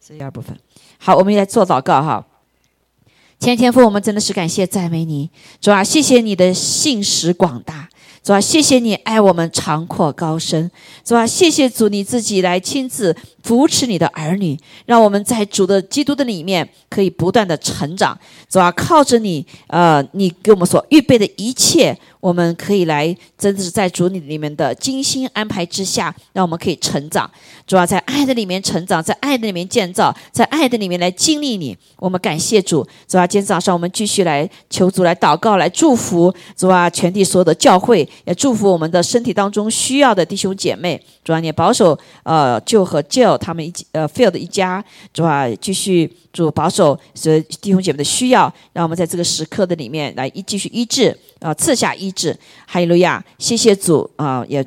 [0.00, 0.58] 所以第二部分，
[0.98, 2.24] 好，我们来做祷告哈。
[3.38, 5.30] 前天父，我们真的是感谢赞美你，
[5.60, 7.88] 主啊，谢谢你的信实广大。
[8.22, 10.70] 主啊，谢谢你爱我们长阔高深，
[11.04, 18.18] 主啊，谢谢主你自己来亲自扶持你的儿女，让我们在主的基督的里面可以不断的成长。
[18.48, 21.98] 主啊，靠着你，呃，你给我们所预备的一切。
[22.20, 27.28] 我们可以来，真的是在主你里面的精心安排之下，让我们可以成长。
[27.66, 31.76] 主要在爱的里面成长，在爱的里面建造，在爱的里面来经历你。
[31.96, 32.86] 我们感谢主。
[33.08, 41.02] 主啊，今天早上我们继续来求主来祷告，来祝福主啊，全体所有的教会，也祝福我们的身体当中需要的弟兄姐妹。
[41.24, 52.38] 主啊，你保守呃，就和 Jill 他们一起呃 Field 一家，主啊，继续主保守这弟兄姐妹的需要，让我们在这个时刻的里面来一继续医治啊，赐下医治。
[52.66, 54.64] 哈利路亚，谢谢主啊，也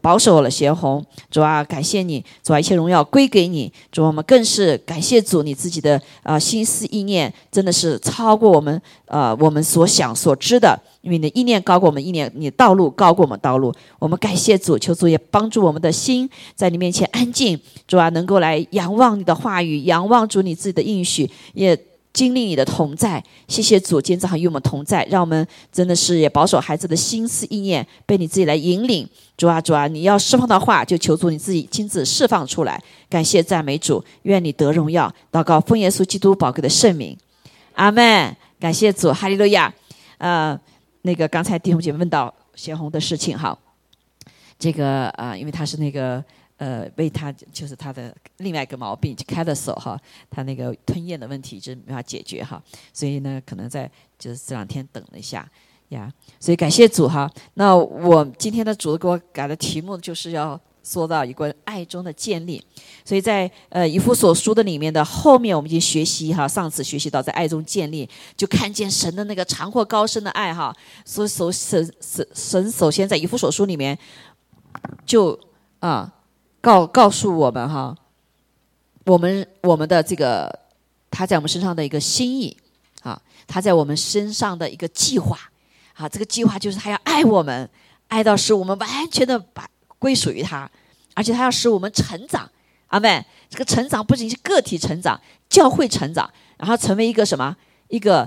[0.00, 1.04] 保守了邪红。
[1.30, 3.72] 主啊，感谢你，主啊，一切荣耀归给你。
[3.92, 10.80] 主啊，我们更是感谢主，你自己的啊心思意念真的是超过我们呃我们所想所知的。
[11.02, 13.72] 因为你的意念高过我们意念，你的道路高过我们道路。
[13.98, 17.58] 我们感谢主，求主也帮助我们的心在你面前安静。
[17.88, 21.74] 主啊，能够来仰望你的话语，仰望主你自己的应许，也
[22.12, 23.22] 经历你的同在。
[23.48, 29.08] 谢谢主，今天早上与我们同在，让我们真的是也保守孩子的心思意念被你自己来引领。
[29.36, 32.82] 主啊，主啊，你要释放的话，就求主你自己亲自释放出来。
[33.08, 35.12] 感谢赞美主，愿你得荣耀。
[35.32, 37.16] 祷告奉耶稣基督宝贵的圣名，
[37.74, 38.36] 阿门。
[38.58, 39.72] 感谢主，哈利路亚。
[40.18, 40.58] 呃。
[41.02, 43.58] 那个刚才弟兄姐妹问到贤红的事情哈，
[44.58, 46.22] 这个啊，因为他是那个
[46.60, 55.50] 呃，为他就是他的另外一个毛病，就开的手哈，他那个吞咽的问题一直没法解决哈，所以呢，可能在就是这两天等了一下
[55.88, 57.30] 呀，所以感谢主哈。
[57.54, 60.60] 那我今天的主给我改的题目就是要。
[60.82, 62.60] 说到一个爱中的建立，
[63.04, 70.74] 所以在呃以弗所书的里面的后面，我们已经学习哈，上次学习到在爱中建立，就看见神的那个长阔高深的爱哈。
[71.04, 73.96] 所以首神神神首先在以弗所书里面
[75.04, 75.38] 就
[75.80, 76.10] 啊
[76.60, 77.96] 告告诉我们哈，
[79.04, 80.58] 我们我们的这个
[81.10, 82.56] 他在我们身上的一个心意
[83.02, 85.38] 啊，他在我们身上的一个计划
[85.94, 87.68] 啊，这个计划就是他要爱我们，
[88.08, 89.68] 爱到使我们完全的把。
[90.00, 90.66] 归属于他，
[91.12, 92.50] 而且他要使我们成长，
[92.86, 97.54] 阿妹，这个成长不仅是个体成长，教会成长，然后成为一个什么？
[97.88, 98.26] 一个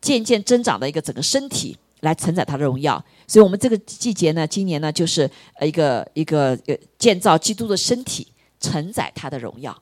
[0.00, 3.02] 渐渐增长的一个整个身体，来承载他的荣耀。
[3.26, 8.26] 所以，我们这个季节呢，今年呢，就是呃一个一个呃建造基督的身体，
[8.60, 9.76] 承载他的荣耀，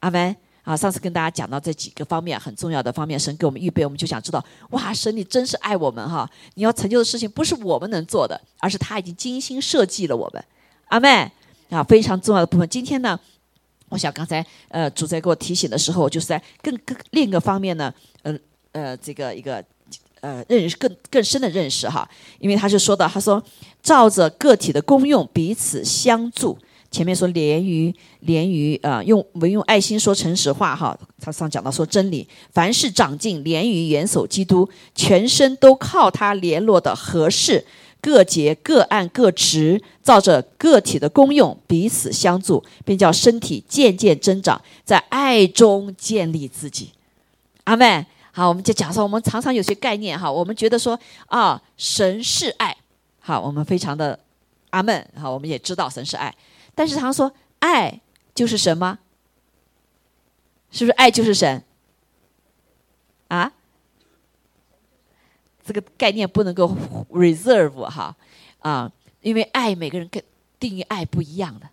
[0.00, 0.36] 阿门。
[0.62, 6.28] 啊，上次跟大家讲到这几个方面很重要的方面，神给我们预备，我们就想知道，哇，神你真是爱我们哈！
[6.54, 10.44] 你要成就的事情不是我们能做的，而是他已经精心设计了我们。
[10.86, 11.30] 阿妹
[11.70, 12.68] 啊，非常重要的部分。
[12.68, 13.16] 今天呢，
[13.90, 18.36] 我想刚才呃主在给我提醒的时候，就是在更更另一个方面呢，呃
[18.72, 19.64] 呃这个一个
[20.20, 23.42] 呃认识更更深的认识哈，因为他就说到，他说
[23.82, 26.58] 照着个体的功用彼此相助。
[26.88, 30.96] 前面说连于连于啊，用我们用爱心说诚实话哈。
[31.20, 37.66] 他上讲到说真理，凡是长进连于元首基督，全身都靠他联络的合适，
[38.00, 46.92] 各节各按各职，照着个体的功用彼此相助，并叫身体渐渐增长，在爱中建立自己。
[47.64, 52.76] 阿妹，好，我们就假设，我们常常有些概念哈，我们觉得说啊，神是爱，
[53.18, 54.20] 好，我们非常的
[54.68, 56.34] 阿门，好，我们也知道神是爱。
[56.74, 57.98] 但是常说，爱
[58.34, 58.98] 就是什么？
[60.70, 61.64] 是不是爱就是神？
[63.28, 63.50] 啊？
[65.64, 66.76] 这个概念不能够
[67.10, 68.14] reserve 哈
[68.58, 68.92] 啊，
[69.22, 70.22] 因为爱每个人跟
[70.60, 71.66] 定义爱不一样的，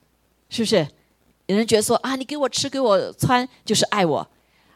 [0.47, 0.87] 是不是？
[1.47, 4.25] 有人觉得说啊，你给我吃给我穿就是爱我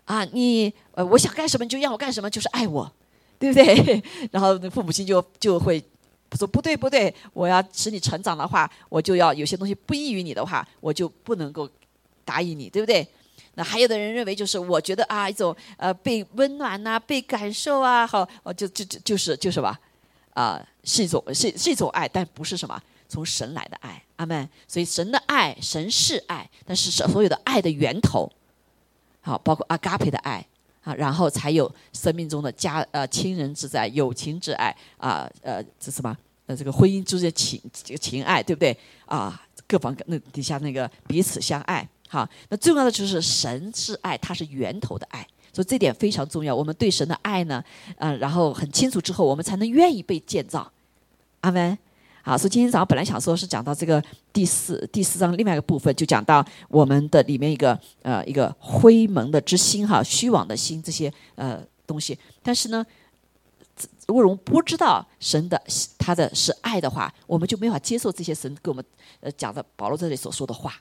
[0.07, 2.91] 啊，你呃我想干什么就让我干什么就是爱我，
[3.37, 4.03] 对不对？
[4.33, 5.83] 然后父母亲就就会。
[6.37, 11.67] 说不对不对，我要使你成长的话，我就要有些东西不益于你的话，我就不能够
[12.25, 13.07] 答应你，对不对？
[13.55, 18.27] 那还有的人认为，就是我觉得啊，一种呃被温暖呐，被感受啊，好，
[18.57, 19.79] 就就就就是就是吧，
[20.33, 22.77] 啊，是一种是是一种爱，但不是什么
[23.07, 24.47] 从神来的爱，阿门。
[24.67, 28.29] 所以神的爱，神是爱，但是所有的爱的源头，
[29.27, 30.45] 好，包括阿嘎培的爱。
[30.83, 36.15] 啊，然后才有生命中的家呃亲人之爱、友情之爱啊，呃这什么
[36.45, 37.61] 呃这个婚姻之间情
[37.99, 38.71] 情爱对不对
[39.05, 39.37] 啊？
[39.67, 46.55] 各方那底下那个彼此相爱，好，那重要的就是神是爱，它是源头的爱，所以这点非常重要。
[46.55, 47.61] 我们对神的爱呢，
[47.97, 50.71] 嗯，然后很清楚之后，我们才能愿意被建造。
[51.41, 51.77] 阿门。
[52.27, 54.03] 好，所以今天早上本来想说是讲到这个
[54.33, 62.19] 第四第四章另外一个部分，就讲到我们的里面一个呃一个灰蒙的之心哈，虚妄的心这些呃东西。
[62.43, 62.85] 但是呢，
[64.07, 65.57] 如果我们不知道神的
[65.97, 68.83] 他的是爱的话，我们就没法接受这些神给我们
[69.21, 70.73] 呃讲的保罗这里所说的话。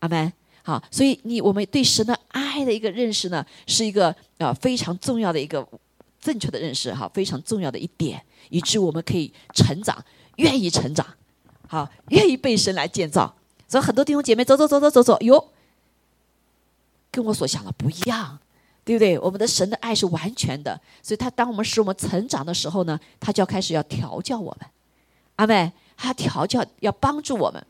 [0.00, 0.32] 阿门。
[0.64, 5.64] 好，所以你我们对神的爱的一个认识呢，是一个啊非常重要的一个
[6.20, 9.96] 正确的认识哈，非常重要的一点，以致我们可以成长，
[10.38, 11.06] 愿意成长，
[11.68, 13.32] 好，愿意被神来建造。
[13.68, 15.52] 所以很多弟兄姐妹走走走走走走，哟，
[17.10, 18.38] 跟我所想的不一样，
[18.84, 19.18] 对不对？
[19.18, 24.70] 我们的神的爱是完全的，所以他当我们使我们成长的时候呢，他就要开始要调教我们，
[25.36, 27.64] 阿妹，他调教要帮助我们。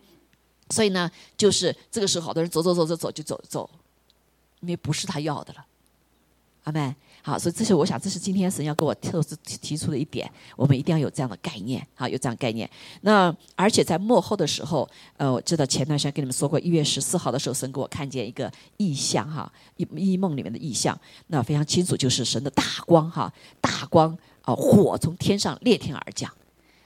[0.70, 3.68] 所以呢，就是这个时候，好多人走走走走走就走走，
[4.60, 5.64] 因为不是他要的了，
[6.64, 6.94] 阿妹。
[7.28, 12.68] 好，所以这是我想，这是今天神要给我特殊提出的一点，我们一定要有这样的概念，好，有这样概念。
[13.02, 14.88] 那而且在幕后的时候，
[15.18, 23.30] 呃，我知道前段时间跟你们说过，一月十四号的时候，神给我看见一个异象，哈，异异梦里面的异象，那非常清楚，就是神的大光，哈，
[23.60, 26.32] 大光啊，火从天上裂天而降。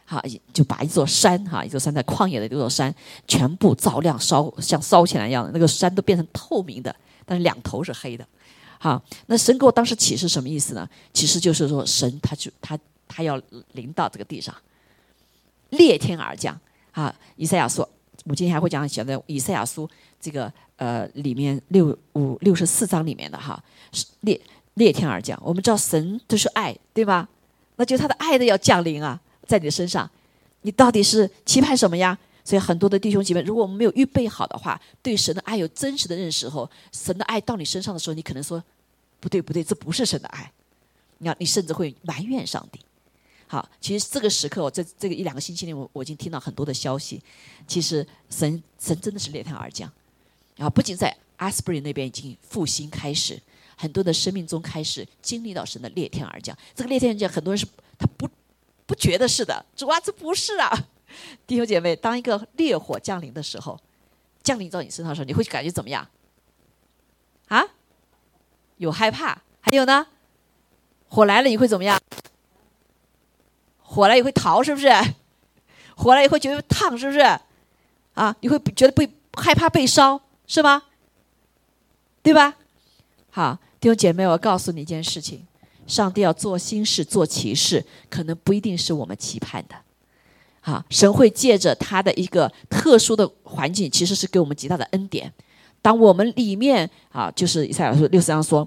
[0.05, 0.21] 哈，
[0.53, 2.93] 就把一座山哈，一座山在旷野的一座山，
[3.29, 6.95] 全部照亮烧，像烧起来一样的，那个山都变成透明的，
[7.25, 8.27] 但是两头是黑的。
[8.83, 10.89] 好，那神给我当时启示什么意思呢？
[11.13, 12.77] 其实就是说，神他就他
[13.07, 13.41] 他要
[13.75, 14.53] 临到这个地上，
[15.71, 16.59] 裂天而降。
[16.91, 17.87] 啊，以赛亚书，
[18.25, 19.89] 我今天还会讲讲的以赛亚书
[20.21, 23.63] 这个呃里面六五六十四章里面的哈，
[24.23, 24.41] 裂
[24.75, 25.41] 裂天而降。
[25.45, 27.29] 我们知道神就是爱，对吧？
[27.77, 29.21] 那就他的爱的要降临啊。
[29.47, 30.11] 在你的身上，
[30.63, 32.19] 你到底是期盼什么呀？
[32.45, 38.63] 所以很多的弟兄姐妹，如果我们没有预备好的话，对神的爱有真实的认识后，神的爱到你身上的时候，你可能说
[39.21, 40.53] 不对不对，这不是神的爱。
[41.19, 42.81] 你要你甚至会埋怨上帝。
[43.47, 47.23] 好，其实这个时刻，我在这个一两个星期里，我我已经听到很多的消息。
[47.69, 49.89] 其实神神真的是裂天而降，
[50.57, 53.41] 然后不仅在阿斯布里那边已经复兴开始，
[53.77, 56.57] 很多的生命中开始经历到神的裂天而降。
[56.75, 57.67] 这个裂天而降，很多人是
[57.99, 58.29] 他不。
[58.85, 60.69] 不觉得是的，主啊，这不是啊，
[61.47, 63.79] 弟兄姐妹，当一个烈火降临的时候，
[64.43, 66.07] 降临到你身上的时候，你会感觉怎么样？
[67.49, 67.65] 啊？
[68.79, 69.43] 有害怕？
[69.61, 70.07] 还有呢？
[71.09, 72.01] 火来了你会怎么样？
[73.79, 74.89] 火来也会逃，是不是？
[75.97, 77.21] 火来也会觉得烫，是不是？
[78.15, 78.35] 啊？
[78.41, 80.85] 你会觉得被害怕被烧，是吗？
[82.23, 82.57] 对吧？
[83.31, 85.47] 好，弟兄姐妹，我告诉你一件事情。
[85.87, 89.75] 上帝要做新事、做奇事，可能不一定是我们期盼的。
[90.65, 95.31] 好，神会借着他的一个特殊的环境，其实是给我们极大的恩典。
[95.83, 98.67] 当我们里面啊，就是以赛亚书六十章说，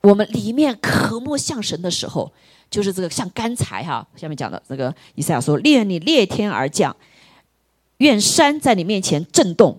[0.00, 2.32] 我们里面渴慕向神的时候，
[2.70, 6.96] 就是这个像刚才哈下面讲的这个以赛亚说，愿你裂天而降，
[7.98, 9.78] 愿山在你面前震动。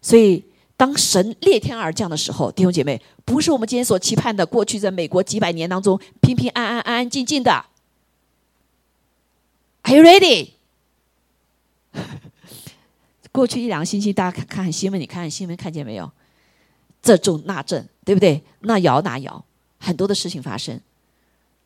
[0.00, 0.44] 所以。
[0.78, 4.44] 当神裂天而降的时候，弟兄姐妹，不是我们今天所期盼的。
[4.44, 7.64] 过去在美国几百年当中，平平安安、安安静静的。
[9.86, 10.50] Are you ready？
[13.30, 16.10] 过去一两个星期，大家看看新闻，你看看新闻，看见没有？
[17.00, 18.42] 这种那阵，对不对？
[18.60, 19.44] 那摇那摇，
[19.78, 20.80] 很多的事情发生，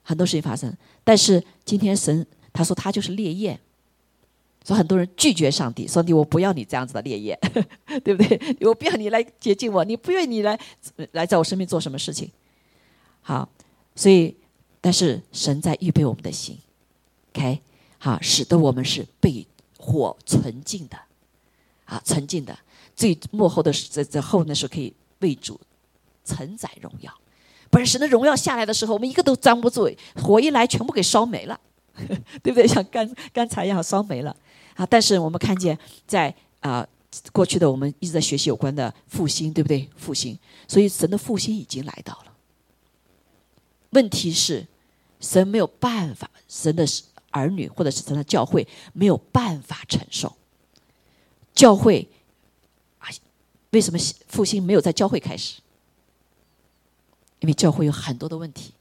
[0.03, 0.77] 很多事情发生。
[1.03, 3.59] 但是今天神他说他就是烈焰。
[4.63, 7.39] 所以很多人拒绝上帝，上帝，我不要你这样子的烈焰，
[8.05, 8.39] 对不对？
[8.61, 10.61] 我不要你来接近我，你不愿 你来
[11.13, 12.31] 来在我身边做什么事情？
[13.23, 13.49] 好，
[13.97, 14.37] 所以
[14.79, 16.59] 但是神在预备我们的心
[17.33, 17.63] ，OK，
[18.03, 19.47] 好，使得我们是被
[19.79, 20.99] 火纯净的，
[21.85, 22.59] 啊，纯净的，
[22.97, 25.61] 最幕后的在在后那时候可以为主
[26.25, 27.13] 承载荣耀，
[27.71, 31.61] 不然神的荣耀下来的时候，我们一个都粘不住，火一来全部给烧没了，
[32.43, 32.67] 对不对？
[32.67, 34.35] 像干干柴一样烧没了。
[34.77, 34.87] 啊！
[34.89, 36.87] 但是我们看见，在啊
[37.33, 39.87] 过去的我们一直在学习有关的复兴，对不对？
[39.95, 42.33] 复兴，所以神的复兴已经来到了。
[43.91, 44.67] 问题是，
[45.21, 50.37] 神没有办法，神的是儿女或者是他的教会没有办法承受。
[51.55, 52.09] 教会
[52.99, 53.09] 啊，
[53.71, 55.61] 为什么复兴没有在教会开始？
[57.41, 58.73] 因为教会有很多的问题。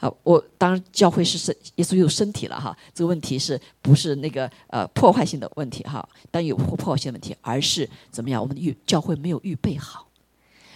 [0.00, 2.76] 好，我当然教会是身，耶稣有身体了哈。
[2.94, 6.08] 这个问题是不是那个呃破坏性的问题哈？
[6.30, 8.40] 但有破破坏性的问题，而是怎么样？
[8.40, 10.06] 我们的预教会没有预备好，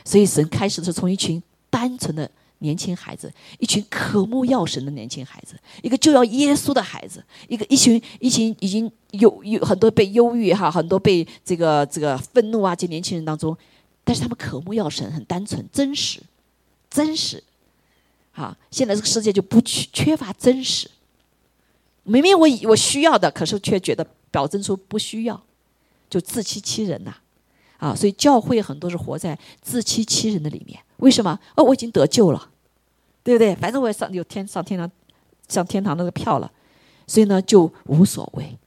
[0.05, 2.29] 所以神开始的是从一群单纯的
[2.63, 13.57] 年轻孩子，一群渴慕要神的年轻孩子，一个就要耶稣的孩子，一个一群一群已经有有很多被忧郁哈，很多被这个这个愤怒啊这年轻人当中，
[14.03, 16.21] 但是他们渴慕要神，很单纯、真实、
[16.89, 17.45] 真实。
[18.35, 20.91] 啊，现在这个世界就不缺缺乏真实，
[22.03, 25.39] 明明我我需要的，可是却觉得表征出不需要，
[26.09, 27.15] 就自欺欺人呐，
[27.77, 27.95] 啊！
[27.95, 30.81] 所以教会很多是活在自欺欺人的里面。
[30.97, 31.39] 为什么？
[31.57, 32.49] 哦，我已经得救了，
[33.23, 33.55] 对不对？
[33.57, 34.91] 反正我也上有天上天堂，
[35.49, 36.51] 上天堂那个票了，
[37.07, 38.59] 所以呢就无所谓，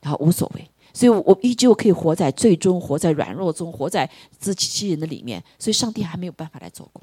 [0.00, 0.70] 然后无所谓。
[0.94, 5.42] 所以我依旧可以活在最终活在软弱中，活在自欺欺人的里面。
[5.58, 7.02] 所以上帝还没有办法来做工。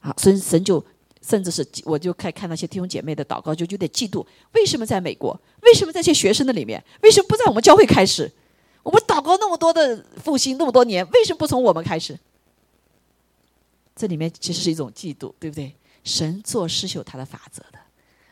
[0.00, 0.84] 好，所以神就。
[1.20, 4.24] 甚至是，我就看看那些弟兄姐妹的祷告，就有点嫉妒。
[4.52, 5.38] 为什么在美国？
[5.62, 6.82] 为什么在这些学生的里面？
[7.02, 8.30] 为什么不在我们教会开始？
[8.82, 12.18] 我们祷告那么多的复兴那么多年，为什么不从我们开始？
[13.98, 15.74] 这里面其实是一种嫉妒，对不对？
[16.04, 17.78] 神做事是有他的法则的，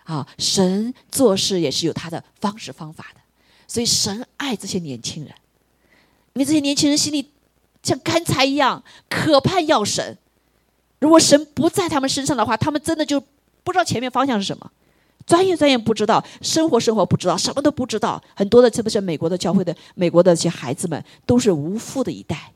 [0.04, 3.20] 啊，神做事也是有他的方式方法的。
[3.66, 5.35] 所以神爱这些年轻人，
[6.35, 7.32] 因为这些年轻人心里
[7.82, 10.16] 像干柴一样，可盼要神。
[11.00, 13.20] 如果神不在他们身上的话，他们真的就
[13.62, 14.70] 不知道前面方向是什么，
[15.26, 18.23] 专业专业不知道，生活生活不知道，什么都不知道。
[18.35, 22.52] 很多的特别是美国的教会的美国的这些孩子们，都是无父的一代，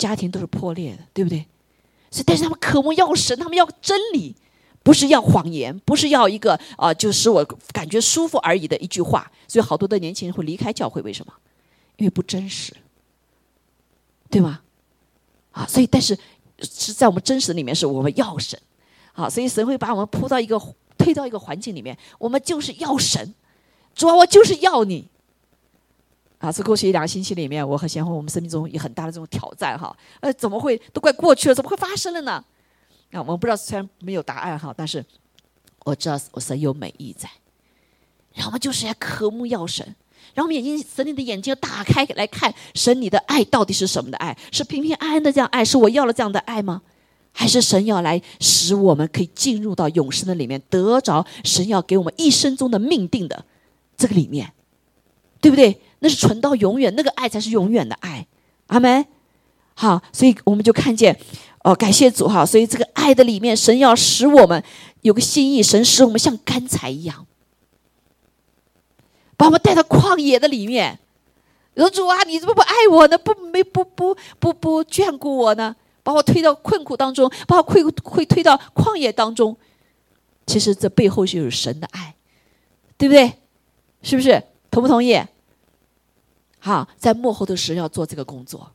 [0.00, 1.46] 家庭都是破裂的，对不对？
[2.10, 4.34] 所以，但是他们渴慕要神，他们要真理，
[4.82, 9.30] 不是要谎言，不是要一个啊，就使我感觉舒服而已的一句话。
[9.46, 11.32] 所以，好多的年轻人会离开教会，为什么？
[11.98, 12.74] 因为不真实，
[14.30, 14.62] 对吗？
[15.52, 16.18] 啊，所以，但是。
[16.62, 18.60] 是在我们真实里面，是我们要神，
[19.14, 20.60] 啊，所以神会把我们扑到一个
[20.98, 23.34] 推到一个环境里面，我们就是要神，
[23.94, 25.08] 主要我就是要你，
[26.40, 32.42] 啊，这过去一两个星期里面，我和贤惠我们生命中有很大的这种挑战哈，呃，怎么会都快过去了，怎么会发生了呢？
[33.12, 35.04] 啊，我们不知道，虽然没有答案哈，但是
[35.84, 37.28] 我知道我神有美意在，
[38.32, 39.84] 然后我们就是要渴慕要神。
[40.32, 44.36] 然后我们眼睛，神你的眼睛要打开来看，神你的爱到底是什么的爱？
[44.50, 45.64] 是平平安安的这样爱？
[45.64, 46.82] 是我要了这样的爱吗？
[47.32, 53.44] 还是神要来使我们可以进入到永生的里面，得着神要给我们一生中的命定的
[53.96, 54.52] 这个里面，
[55.40, 55.80] 对不对？
[56.00, 58.26] 那是存到永远，那个爱才是永远的爱。
[58.68, 59.04] 阿门。
[59.74, 61.18] 好，所以我们就看见，
[61.62, 62.44] 哦，感谢主哈。
[62.44, 64.62] 所以这个爱的里面，神要使我们
[65.00, 67.26] 有个心意，神使我们像干柴一样。
[69.36, 70.98] 把我们带到旷野的里面，
[71.76, 73.16] 说主啊，你怎么不爱我呢？
[73.16, 75.74] 不没不不不不眷顾我呢？
[76.02, 79.56] 把我推到困苦当中，把我会会推到旷野当中。
[80.46, 82.14] 其实这背后是有神的爱，
[82.98, 83.32] 对不对？
[84.02, 84.42] 是不是？
[84.70, 85.18] 同不同意？
[86.58, 88.70] 好，在幕后的时要做这个工作，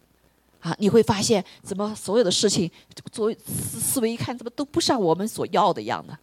[0.60, 2.70] 啊，你会发现怎么所有的事情，
[3.12, 6.18] 作为思思维一看，怎么都不像我们所要的样呢？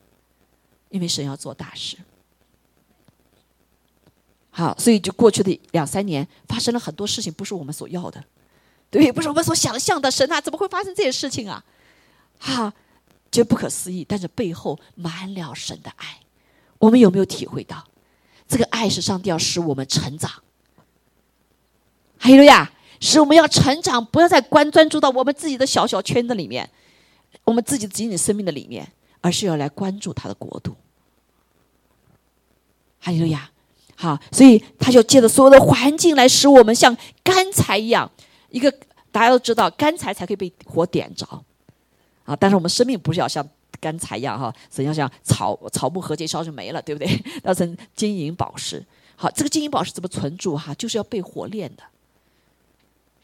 [0.88, 1.97] 因为神要做大事。
[4.50, 8.23] 好，所以就过去的两三年发生了很多事情，不是我们所要的，
[8.91, 10.11] 对，不是我们所想象的。
[10.11, 11.64] 神啊，怎么会发生这些事情啊？
[12.38, 12.75] 哈，
[13.31, 14.05] 觉得不可思议。
[14.07, 16.21] 但是背后满了神的爱，
[16.79, 17.83] 我们有没有体会到？
[18.52, 20.30] 这个爱是上帝要使我们成长。
[22.18, 26.68] 还有呀，使我们要成长，不要再关专注到我们自己的小小圈子里面，
[27.44, 28.92] 我们自己仅仅生命的里面，
[29.23, 30.76] 而是要来关注他的国度。
[32.99, 33.49] 还有呀。
[33.97, 36.94] 好，所以他就借着所有的环境来使我们像
[37.25, 38.11] 干柴一样，
[38.50, 38.71] 一个
[39.11, 41.26] 大家都知道，干柴才可以被火点着，
[42.25, 43.49] 啊，但是我们生命不是要像
[43.83, 47.23] 干柴一样哈，是要像草草木和结烧就没了，对不对？
[47.45, 48.83] 要成金银宝石。
[49.17, 50.73] 好，这个金银宝石怎么存住哈？
[50.75, 51.83] 就是要被火炼的。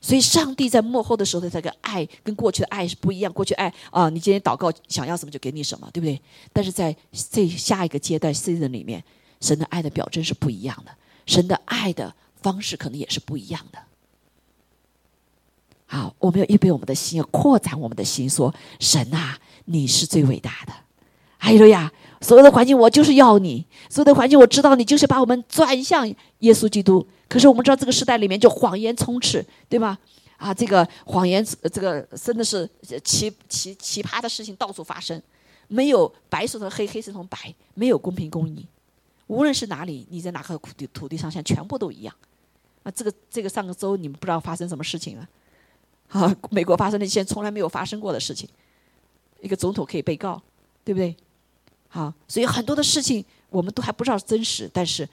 [0.00, 6.20] 所以上帝在幕后的时候的这个爱跟过去的爱是不一样，过去爱啊，你今天祷告想要什么就给你什么，对不对？
[6.52, 6.94] 但是在
[7.30, 9.02] 这下一个阶段 season 里面。
[9.40, 10.90] 神的爱的表征是不一样的，
[11.24, 12.12] 神的爱的
[12.42, 13.78] 方式可能也是不一样的。
[15.90, 20.72] 好，我们要预备我们的心，要扩展我们的心，说：“神啊，你是最伟大的。”
[21.40, 21.90] 还有呀，
[22.20, 26.06] 所有的环境我就是要你，所有的环境我知道你就是把我们转向
[26.40, 27.06] 耶稣基督。
[27.26, 29.96] 可是我们知道这个时代里面就谎言充斥，对吗？
[30.36, 31.42] 啊，这个谎言，
[31.72, 32.68] 这个真的是
[33.02, 35.20] 奇奇奇葩的事情到处发生，
[35.68, 38.66] 没有白色的黑，黑色同白，没有公平公义。
[39.26, 42.14] 无论是哪里，你在哪块土地土地上，现在全部都一样。
[42.82, 45.28] 啊，这个这个上个周你们不知道发生什么事情了？
[46.50, 48.48] 美国发生了一件从来没有发生过的事情，
[49.40, 50.42] 一个总统可以被告，
[50.84, 51.14] 对不对？
[51.88, 55.08] 好，所以很多的事情我们都还不知道真实，但是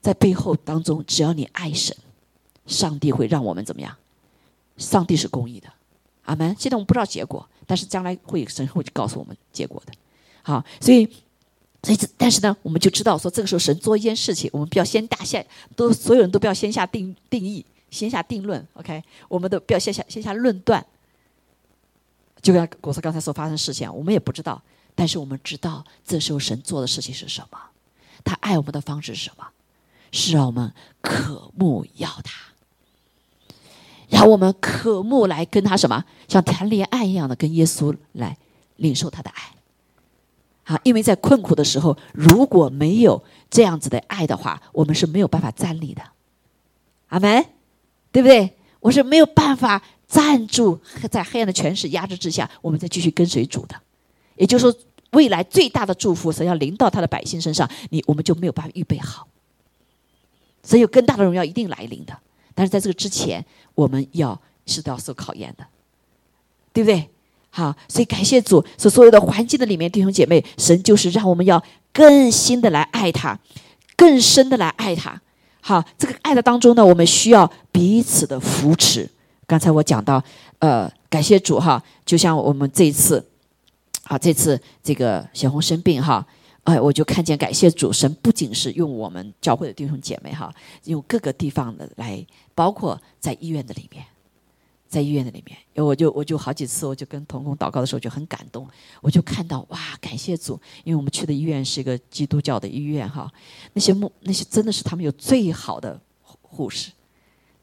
[0.00, 1.96] 在背后当中，只要你爱神，
[2.66, 3.96] 上帝会让我们怎么样？
[4.76, 5.68] 上帝是公义的，
[6.24, 6.54] 阿门。
[6.58, 9.92] 现在我们不知道结果，但是将来会神会告诉我们结果的。
[10.42, 11.08] 好，所以。
[11.84, 15.44] 所以，但是呢，我们就知道说，这个时候神做一件事情，我们不要先大下，
[15.76, 17.62] 都所有人都不要先下定定义，
[17.94, 19.02] 先下定论，OK？
[19.28, 20.84] 我们都不要先下先下论断。
[22.42, 24.60] 就像果子刚才所发生的事情，我们也不知道，
[24.94, 27.58] 但是我们知道，这时候神做的事情是什么？
[28.24, 29.46] 他爱我们的方式是什么？
[30.12, 32.32] 是让我们渴慕要他，
[34.08, 36.04] 让我们渴慕来跟他什么？
[36.28, 38.36] 像谈恋爱一样的跟耶稣来
[38.76, 39.54] 领受他的爱。
[40.62, 46.02] 好，因为在困苦的时候，如果没有这样子的爱的话，我们是没有办法站立的。
[47.08, 47.44] 阿门，
[48.14, 48.48] 对不对？
[48.78, 50.80] 我是没有办法站住
[51.10, 53.74] 在黑暗的权势压制之下，我们再继续跟随主的。
[54.36, 54.80] 也就是说，
[55.10, 59.26] 未来最大的祝福神要临到他的百姓身上，你我们就没有办法预备好。
[60.62, 62.16] 所以有更大的荣耀一定来临的，
[62.54, 63.44] 但是在这个之前，
[63.74, 65.66] 我们要是都要受考验的，
[66.72, 67.10] 对不对？
[67.50, 71.60] 好，所以感谢主，所所有的环境的里面，弟兄姐妹，神就是让我们要
[71.92, 73.40] 更新的来爱他，
[73.96, 75.20] 更深的来爱他。
[75.66, 79.10] 好，这个爱的当中呢，我们需要彼此的扶持。
[79.46, 80.22] 刚才我讲到，
[80.58, 83.26] 呃，感谢主哈，就像我们这一次，
[84.02, 86.26] 好，这次这个小红生病哈，
[86.64, 90.52] 哎，我就看见感谢主，神不仅是用我们教会的弟兄姐妹哈，
[90.84, 92.22] 用各个地方的来，
[92.54, 94.04] 包括在医院的里面。
[94.94, 98.68] 在医院的里面，我就我就好几次，我就跟童工祷告的时候就很感动，
[99.00, 103.28] 我就看到哇，感谢主，因为我们去的医院是一个基督教的医院哈，
[103.72, 106.92] 那些牧那些真的是他们有最好的护士，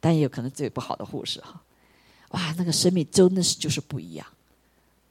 [0.02, 1.62] 但也有可能最不好的护士哈，
[2.32, 4.28] 哇，那个生命真的是就是不一样。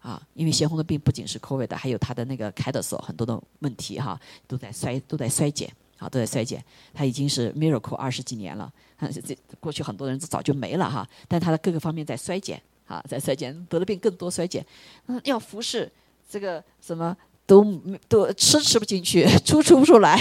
[0.00, 5.70] 啊，因为咸红的病不仅是 COVID 的，还有他的那个开的时候很多的问题哈，都在衰都在衰减。
[6.00, 6.64] 啊，都在衰减，
[6.94, 14.64] 他已经是 miracle 二十几年了，这过去很多人都早就没了哈，但他的各个方面在衰减，啊，在衰减，得了病更多衰减，
[15.08, 15.92] 嗯，要服侍
[16.26, 17.14] 这个什么
[17.44, 17.62] 都
[18.08, 20.18] 都吃吃不进去，出出不出来，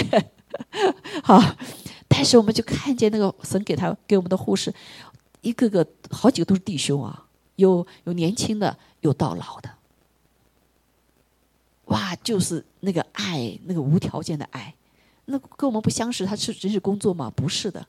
[1.24, 1.42] 好，
[2.06, 4.70] 但是我们就看见那个神给他给我们的护士，
[5.40, 9.70] 一个个好几个都是弟兄啊，有有年轻的，有到老的，
[11.86, 14.74] 哇，就是那个爱，那个无条件的爱。
[15.30, 17.32] 那跟我们不相识，他是真是工作吗？
[17.34, 17.86] 不是的，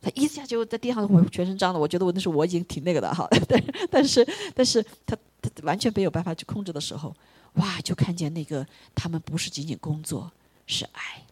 [0.00, 1.80] 他一下就在地上，我全身脏了。
[1.80, 7.14] 我觉得我那时候我已经挺那个的哈，但 但是但是他他完全没有办法去控制的时候，
[7.54, 10.30] 哇，就看见那个他们不是仅仅工作，
[10.66, 11.22] 是爱。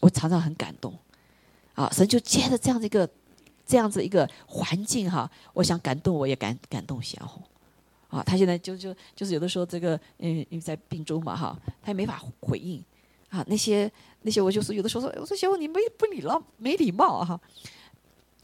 [0.00, 0.96] 我常常很感动，
[1.74, 3.08] 啊，神就借着这样的一个
[3.66, 7.42] 这样子一个环境哈，我想感动我也感感动小红。
[8.08, 12.82] 啊，他现在就就就是有的时候这个嗯因为在病中嘛哈，他也没法回应。
[13.28, 13.90] 啊，那些
[14.22, 17.38] 那些，我就是有的时候说，我说小红你没不礼貌，没礼貌哈。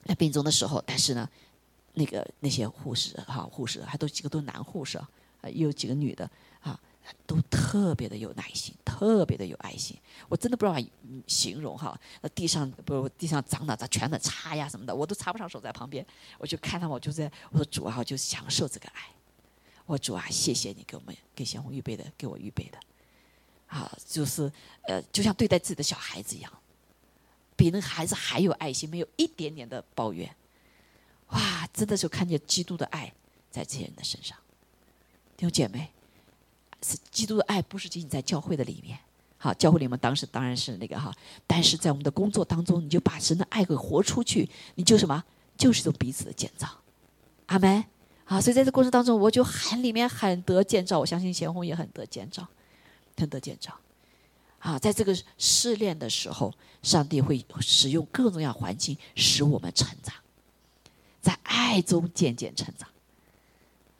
[0.04, 1.28] 在病中的时候，但是呢，
[1.94, 5.08] 那个那些护士哈，护士还都几个都男护士啊，
[5.52, 6.78] 有几个女的啊，
[7.26, 9.96] 都特别的有耐心，特别的有爱心。
[10.28, 10.78] 我真的不知道
[11.26, 11.98] 形容哈。
[12.20, 16.04] 那地上不地上脏的，他全的擦呀什么的，我都插不上手在旁边。
[16.38, 19.08] 我就看到我就在我说主啊，就享受这个爱。
[19.86, 22.78] 我主啊，谢谢你给我们给小红预备的，给我预备的。
[23.66, 24.50] 啊，就是
[24.82, 26.52] 呃，就像对待自己的小孩子一样，
[27.56, 30.28] 比那个孩子还有爱心，没有一点点的抱怨。
[31.28, 33.12] 哇，真的就看见基督的爱
[33.50, 34.36] 在这些人的身上。
[35.36, 35.90] 弟兄姐妹，
[36.82, 38.98] 是基督的爱，不是仅仅在教会的里面。
[39.36, 41.12] 好，教会里面当时当然是那个哈，
[41.46, 45.24] 但是在我们的工作当中，你就把神的爱给活出去，你就什么，
[45.56, 46.68] 就是一种彼此的建造。
[47.46, 47.84] 阿门。
[48.26, 52.46] 好，所以在这过程当中，我就很里面很得建造，我相信贤红也很得建造。
[53.16, 53.76] 腾得见长，
[54.58, 60.14] 啊，在这个试炼的时候，上帝会使用各种各样环境使我们成长，
[61.20, 62.88] 在爱中渐渐成长。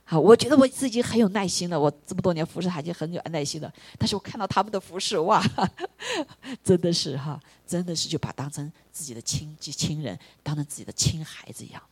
[0.06, 3.72] 好，我觉得我自己很有耐心了，我这么多年服侍，已经很有耐心了。
[3.98, 5.42] 但是我看到他们的服侍，哇，
[6.62, 11.82] 真的是哈，真的是就把当成自己的亲亲人，当成自己的亲孩子一样，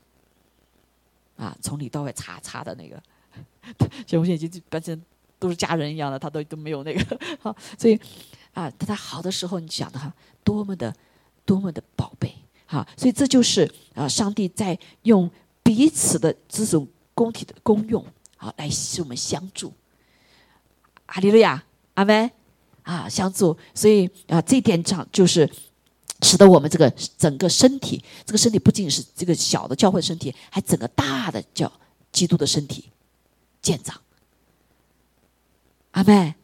[1.37, 3.03] 啊，从里到外擦擦的那个，
[4.05, 5.03] 就我现在就变成。
[5.43, 7.99] 都是家人一样的，他都都没有那个 好，所以
[8.55, 10.13] 啊，在他好的时候，你想的哈，
[10.45, 10.95] 多么的
[11.45, 12.33] 多么的宝贝
[12.67, 15.29] 哈，所以这就是啊，上帝在用
[15.65, 19.73] 彼此的这种功体的功用啊，来使我们相助。
[21.07, 22.31] 阿利路亚，阿门
[22.85, 23.57] 啊，相助。
[23.75, 25.51] 所以啊，这点上就是
[26.23, 31.71] 使得我们这个整个身体，这个身体不仅是这个小的教会身体，还整个大的叫
[32.13, 32.91] 基督的身体
[33.61, 34.01] 建长。
[35.93, 36.35] 阿妹，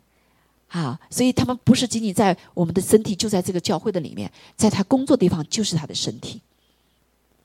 [0.67, 6.41] 好，所以他们不是仅仅在我们的身体，就在这个教会的里面，在他工作地方就是他的身体。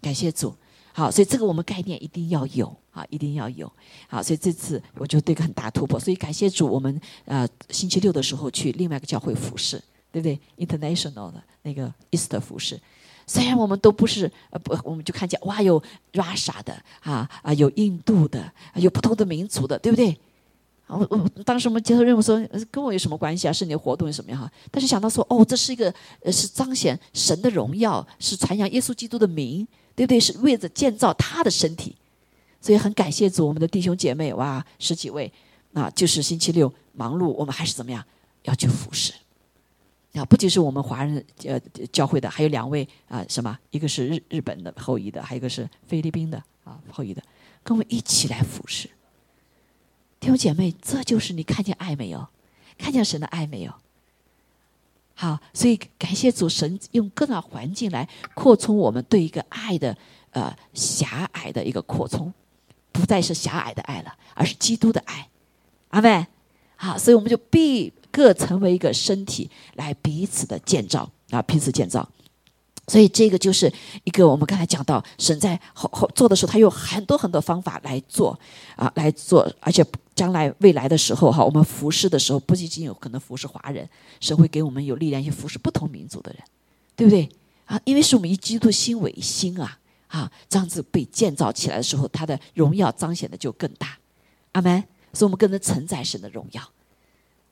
[0.01, 0.53] 感谢主，
[0.91, 3.71] 好，所以这个我们概念一定要有啊，一定要有。
[4.09, 12.77] 好，所以这次我觉得一个很大突破，所以感谢主，我们呃星期六的时候去另外一个教会服侍，对不对？International 的那个 Easter 服侍，
[13.25, 20.19] 虽然我们都不是呃不，我们就看见哇，有 Russia 的啊啊，有印度的，有不同的民族的，对不对？
[20.87, 23.53] 我我当时我们接受任务说，跟我有什么关系啊？
[23.53, 24.51] 是你的活动有什么样哈？
[24.69, 25.91] 但是想到说，哦，这是一个
[26.21, 30.19] 呃，是彰显神的荣耀，是传扬耶稣基督的名，对不对？
[30.19, 31.95] 是为着建造他的身体，
[32.61, 35.31] 所以很感谢主，我们的弟兄姐妹哇，十几位
[35.73, 38.03] 啊，就是星期六忙碌，我们还是怎么样
[38.43, 39.13] 要去服侍
[40.13, 40.23] 啊？
[40.25, 41.59] 不仅是我们华人呃
[41.91, 43.57] 教会的，还有两位啊，什么？
[43.71, 47.23] 一个是日日本的后裔的，还有一个是菲律宾的啊后裔的，
[47.63, 48.87] 跟我们一起来服侍。
[50.23, 52.25] 弟兄姐妹，这就是你看见爱没有？
[52.77, 53.73] 看见神的爱没有？
[55.15, 59.97] 好，所以感谢主神用各大环境来扩充我们对一个爱的
[60.31, 62.33] 呃狭隘的一个扩充，
[62.93, 65.27] 不再是狭隘的爱了，而是基督的爱。
[65.89, 66.25] 阿妹，
[66.77, 72.07] 好，所以我们就必各成为一个身体，来彼此的建造啊，彼此建造。
[72.87, 73.69] 所以这个就是
[74.05, 78.39] 一个我们刚才讲到神在后后做的时候，他有很多很多方法来做
[78.77, 79.85] 啊，来做，而且。
[80.15, 83.87] 将来未来的时候，哈，我们服侍的时候，不仅仅有可能服侍华人，
[84.19, 86.43] 神会给我们有力量去服侍不同民族的人，
[86.95, 87.29] 对不对？
[87.65, 93.97] 啊，因为是我们以基督心为心啊，啊，这样子被建造起来的时候，他的荣耀彰显的就更大。
[94.53, 94.83] 阿门。
[95.15, 96.61] 所以我们更能承载神的荣耀。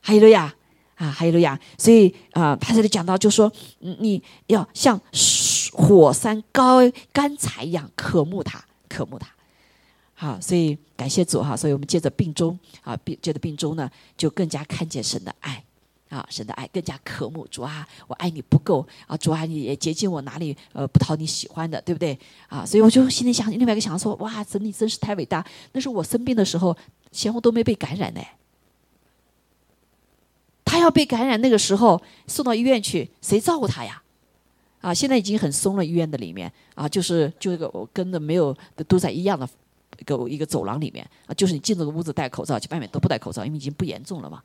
[0.02, 0.52] 哈利路亚
[0.96, 1.60] 啊，哈利路亚。
[1.78, 5.00] 所以啊，他这里讲到，就说，你要像
[5.72, 6.80] 火山高
[7.14, 9.28] 干柴一样渴慕他，渴慕他。
[10.22, 15.64] 好，所以感谢主哈，所以我们借着病中啊，病借着病中呢，就更加看见神的爱
[16.10, 22.16] 啊，神的爱更加渴慕主啊，我爱你不够啊，主啊，你也接近我哪里呃不讨你喜欢的，对不对
[22.50, 22.64] 啊？
[22.64, 25.44] 所以我就心里想另外一个想说，哇，神你真是太伟大！
[25.72, 26.78] 那是我生病的时候，
[27.12, 28.22] 前后都没被感染呢，
[30.64, 34.04] 他要被感染那个时候送到医院去，谁照顾他呀？
[34.82, 38.56] 啊，现在已经很松了，医院的里面啊，就是就这个我跟着没有
[38.88, 39.50] 都在一样的。
[40.02, 44.42] 一个一个走廊里面啊，就是你进这个屋子戴口罩，去外面都不戴口罩，因为已经不严重了嘛，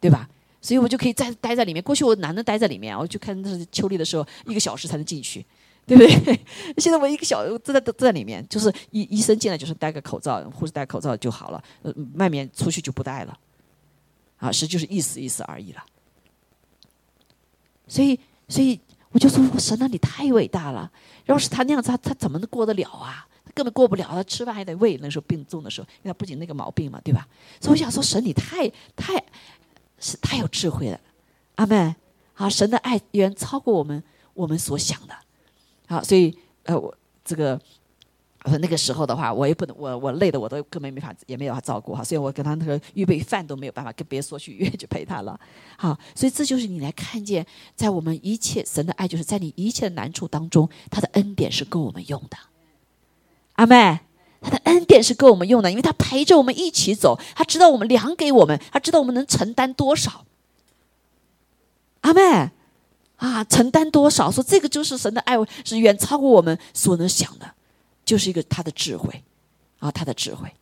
[0.00, 0.28] 对吧？
[0.62, 1.82] 所以我就可以在待在里面。
[1.82, 2.98] 过去我哪能待在里面？
[2.98, 5.44] 我就看那是秋丽的时候，一个小时才能进去，
[5.86, 6.40] 对不对？
[6.80, 13.38] 现在我一个小时在在在里面，就是医医生进来就是戴个口罩，护士戴口罩就好了，呃，外面出去就不戴了，
[14.38, 15.84] 啊，是就是意思意思而已了。
[17.86, 18.80] 所以所以
[19.12, 20.90] 我就说，神啊，你太伟大了！
[21.26, 23.28] 要是他那样子，他他怎么能过得了啊？
[23.54, 24.98] 根本过不了，他吃饭还得喂。
[25.00, 27.26] 那时候病重的时候，因为他不仅那个毛病嘛，对吧？
[27.60, 29.22] 所以我想说，神你太太
[29.98, 31.00] 是太有智慧了，
[31.54, 31.94] 阿门。
[32.34, 34.02] 啊，神的爱远超过我们
[34.34, 35.14] 我们所想的。
[35.86, 36.92] 好，所以呃，我
[37.24, 37.56] 这个
[38.42, 42.02] 我那个时候的话，我也不能，我我累的我都根本没法，也没有法照顾哈。
[42.02, 45.38] 所以我跟他那个预备饭都没有办法，跟别人说去医院 去陪他了。
[45.78, 52.36] 好，所以这就是你来看见，在我们一切神的爱，就是在你一切的难处当中，他的恩典是够我们用的。
[53.64, 54.00] 阿妹，
[54.42, 60.26] 他的恩典是够我们用的，因为他陪着我们一起走，他知道我们量给我们，他知道我们能承担多少。
[62.02, 62.50] 阿妹，
[63.16, 64.30] 啊，承担多少？
[64.30, 67.54] 说这个就是神的爱，是远超过我们所能想的，
[68.04, 69.24] 就是一个他的智慧，
[69.78, 70.52] 啊，他的智慧。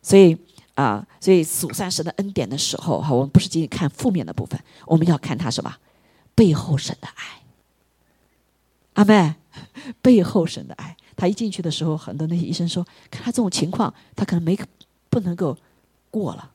[0.00, 0.38] 所以
[0.74, 5.74] 啊，所以数算神的恩典的时候，哈，我们不是仅仅看负面的部分，我们要看他什么
[6.36, 7.42] 背后神的爱。
[8.92, 9.34] 阿妹，
[10.00, 10.96] 背后神的爱。
[11.18, 14.56] 他一进去的时候，很多那些医生说：“看他这种情况，他可能没
[15.10, 15.54] 不能够
[16.12, 16.52] 过了，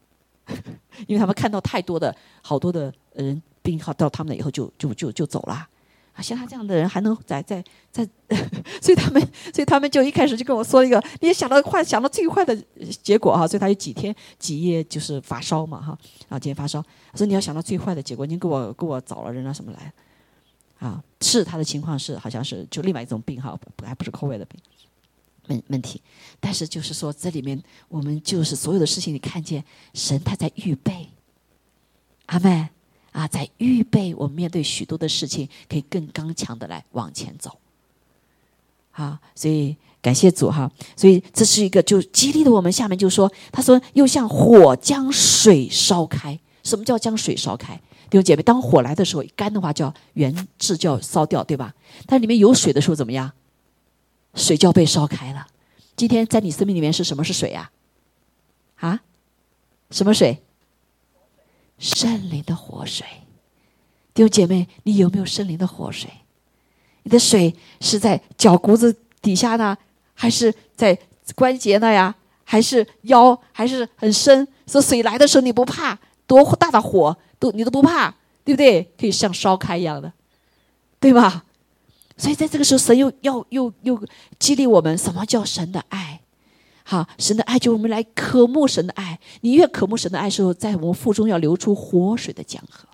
[1.05, 5.67] 因为他们看到太多的好多的人病号到他们那以后就就就就走了。
[6.13, 8.07] 啊，像他这样的人还能在在在，
[8.79, 9.21] 所以他们
[9.53, 12.55] 所以他们就一开始就跟我说一个，你想到坏想到最坏的
[13.01, 15.87] 结果哈，所以他有几天几夜就是发烧嘛哈，
[16.29, 19.91] 然后今天发烧，他说你要想到最坏的结果，你给我给我找了人啊什么来。”
[20.83, 24.59] 啊，是他的情况是好像是就另外一种病哈，还不是 COVID 的病
[25.47, 26.01] 问问题。
[26.41, 31.07] 但是就是说，这里面我们就是所有的事情，你看见神他在预备，
[32.25, 32.67] 阿妹
[33.13, 37.57] 啊，在预备我们面对许多的事情，可以更刚强的来往前走。
[38.91, 42.69] 好，所以感谢主哈，所以这是一个就激励的我们。
[42.69, 47.79] 下面就说，他说又像火将水烧开，什么叫将水烧开？
[48.13, 51.73] 弟兄姐妹，当火来的时候，干的话叫原质就要烧掉，对吧？
[52.05, 53.31] 但里面有水的时候怎么样？
[54.35, 55.47] 水就要被烧开了。
[55.95, 57.71] 今天在你生命里面是什么是水呀？
[58.75, 59.01] 啊？
[59.89, 60.43] 什么水？
[61.79, 63.03] 圣灵的活水。
[64.13, 66.07] 弟兄姐妹，你有没有圣灵的活水？
[67.01, 69.75] 你的水是在脚骨子底下呢，
[70.13, 70.95] 还是在
[71.33, 72.15] 关节那呀？
[72.43, 73.41] 还是腰？
[73.51, 74.47] 还是很深？
[74.67, 75.97] 说水来的时候你不怕？
[76.27, 77.17] 多大的火？
[77.39, 78.11] 都你都不怕，
[78.43, 78.91] 对不对？
[78.97, 80.11] 可以像烧开一样的，
[80.99, 81.45] 对吧？
[82.15, 84.01] 所以在这个时候，神又要又又
[84.39, 86.21] 激励我们，什么叫神的爱？
[86.85, 89.19] 好，神的爱就我们来渴慕神的爱。
[89.41, 92.87] 你越渴慕神的爱时候，在我们腹中要流出活水的江河。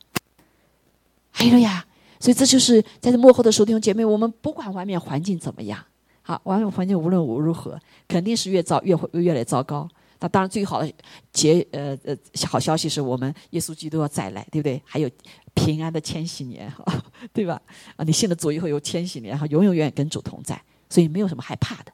[1.33, 1.85] 哎呀，
[2.19, 5.83] 所以这就是在这幕后的时候，弟姐妹，我们不管外面环境怎么样，
[6.21, 9.87] 好，外面环境无论如何，肯定是越糟越会越来越糟糕。
[10.19, 10.93] 那当然，最好的
[11.31, 12.15] 结呃呃
[12.47, 14.81] 好消息是我们耶稣基督要再来，对不对？
[14.85, 15.09] 还有
[15.53, 17.03] 平安的千禧年，哈，
[17.33, 17.61] 对吧？
[17.95, 21.91] 啊，你信了主以后有千禧年，哈，永永远远跟主同在，所以没有什么害怕的。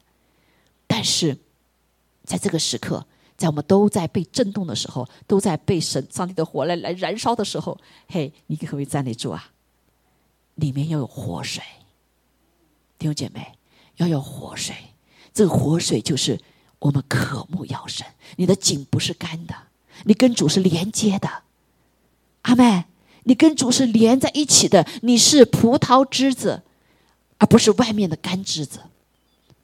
[0.86, 1.36] 但是。
[2.26, 9.52] 在这个时刻，在我们都在被震动的时候，都在被神、上帝的火来来燃烧的时候，嘿，你可不可以站立住啊？
[10.56, 11.62] 里面要有活水，
[12.98, 13.52] 弟兄姐妹，
[13.98, 14.74] 要有活水。
[15.32, 16.36] 这个活水就是
[16.78, 18.06] 我们渴慕要神。
[18.36, 19.54] 你的井不是干的，
[20.04, 21.42] 你跟主是连接的。
[22.42, 22.84] 阿妹，
[23.24, 24.86] 你跟主是连在一起的。
[25.02, 26.62] 你是葡萄枝子，
[27.38, 28.80] 而不是外面的干枝子，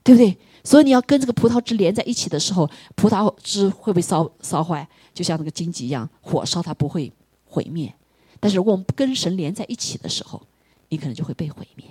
[0.02, 0.38] 对不对？
[0.64, 4.88] 所以你要跟这个葡萄汁连在一起的时候，葡萄汁会不会烧烧坏？
[5.12, 7.12] 就像那个荆棘一样，火烧它不会
[7.44, 7.92] 毁灭。
[8.40, 10.40] 但是如果我们不跟神连在一起的时候，
[10.88, 11.86] 你可能就会被毁灭。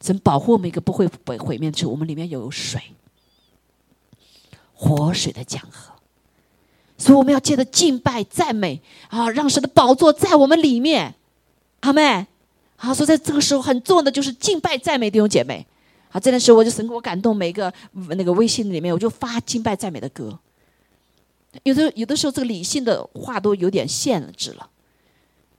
[0.00, 2.80] 神保护我们一个不会被毁灭的是，我们里面有水，
[4.82, 5.92] 活水的江河。
[6.98, 11.14] 所以我们要借着敬拜赞美啊，让神的宝座在我们里面。
[11.80, 12.26] 阿妹，
[12.76, 15.66] 好，所以在这个时候很重要的就是敬拜赞美弟兄姐妹。
[16.08, 17.72] 好，这段时候我就神给我感动，每个
[18.10, 20.38] 那个微信里面，我就发敬拜赞美的歌。
[21.64, 24.68] 有的有的时候，这个理性的话都有点限制了，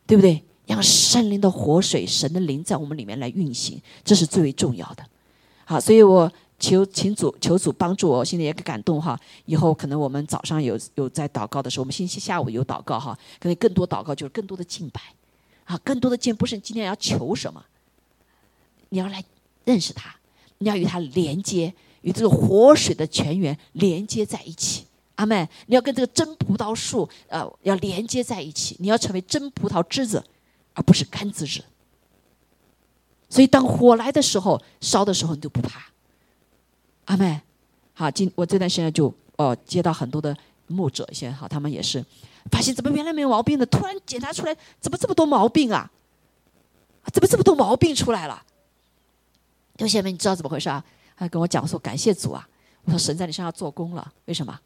[0.06, 0.44] 对不对？
[0.66, 5.04] 让圣灵的活水、神的灵在我们里面来运行，这是最为重要的。
[5.66, 6.32] 好，所以我
[6.64, 9.20] 求请主求主帮助我，心里也感动哈。
[9.46, 15.02] 以后可能我们早上有有在祷告的时候，我们星期下午有祷告哈，可能更多祷告就是更多的敬拜，
[15.66, 17.62] 啊，更多的敬不是今天要求什么，
[18.88, 19.22] 你要来
[19.66, 20.16] 认识他。
[20.60, 21.74] 你要与它连接，
[22.04, 24.86] 与这个活水的泉源连接在一起。
[25.16, 28.78] 阿妹，你要跟这个真葡萄树，呃，要连接在一起。
[28.80, 30.24] 你要成为真葡萄枝子，
[30.74, 31.66] 而不是干枝子。
[33.28, 35.93] 所以，当火来的时候，烧的时候，你就不怕。
[37.06, 37.42] 阿妹，
[37.94, 40.36] 好，今我这段时间就哦，接到很多的
[40.68, 42.04] 牧者，一些好，他们也是
[42.52, 45.92] 发现怎么原来没有毛病的，突然检查出来，怎么这么多毛病啊？
[47.12, 48.44] 怎么这么多毛病出来了？
[49.76, 50.84] 弟兄姐妹，你知道怎么回事啊？
[51.18, 52.48] 他跟我讲说：“感谢主啊！”
[52.86, 54.60] 我说：“神在你身上做工了，为什么？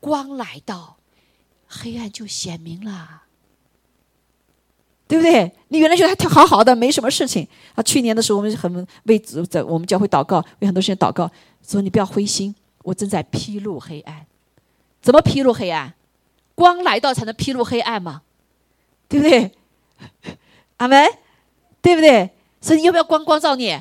[0.00, 0.96] 光来到，
[1.66, 3.23] 黑暗就显明了，
[5.14, 5.52] 对不对？
[5.68, 7.46] 你原来觉得他好好的，没什么事情
[7.76, 7.82] 啊。
[7.84, 9.16] 去年的时候，我们很为
[9.48, 11.30] 在我们教会祷告，为很多事情祷告，
[11.64, 14.26] 说你不要灰心，我正在披露黑暗。
[15.00, 15.94] 怎么披露黑暗？
[16.56, 18.22] 光来到才能披露黑暗嘛，
[19.08, 19.52] 对不对？
[20.78, 21.06] 阿门，
[21.80, 22.30] 对不对？
[22.60, 23.80] 所以你要不要光光照你？”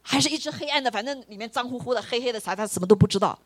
[0.00, 3.38] 还是一直黑暗的，反正里面脏乎乎的、黑黑的，啥他什么都不知道。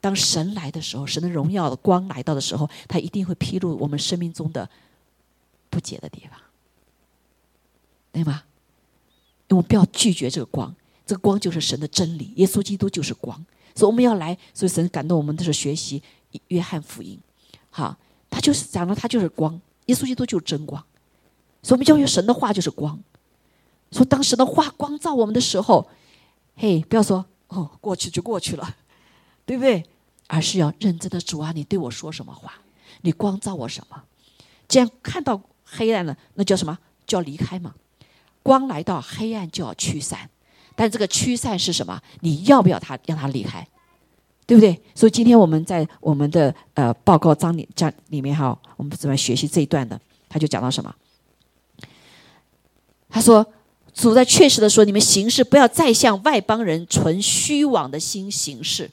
[0.00, 4.68] 当神来的时候，神的荣耀的光来到的时候，他一定会披露我们生命中的
[5.74, 6.40] 不解的地方，
[8.12, 8.44] 对吗？
[9.48, 10.72] 我们不要拒绝这个光，
[11.04, 14.38] 这个光就是神的真理，耶稣基督就是光，所以我们要来。
[14.52, 16.00] 所以神感动我们，都是学习
[16.48, 17.18] 约翰福音，
[17.70, 17.96] 好，
[18.30, 20.80] 他就是讲了，他就是光，耶稣基督就是真光，
[21.60, 22.98] 所以我们教育神的话就是光。
[23.90, 25.88] 说当时的话光照我们的时候，
[26.54, 28.76] 嘿，不要说哦，过去就过去了，
[29.44, 29.84] 对不对？
[30.28, 32.54] 而是要认真的主啊，你对我说什么话？
[33.02, 34.04] 你光照我什么？
[34.66, 36.78] 既然看到黑暗了，那叫什么？
[37.06, 37.74] 叫离开嘛。
[38.42, 40.30] 光来到，黑暗就要驱散。
[40.76, 42.00] 但这个驱散是什么？
[42.20, 43.66] 你要不要他让他离开？
[44.46, 44.80] 对不对？
[44.94, 50.00] 所以今天我们在我们的呃报告章里章里面哈，我们怎么学习这一段的？
[50.28, 50.94] 他就讲到什么？
[53.08, 53.46] 他说。
[53.96, 58.90] 主在确实的说：“你们行事不要再向外邦人存虚妄的心行事。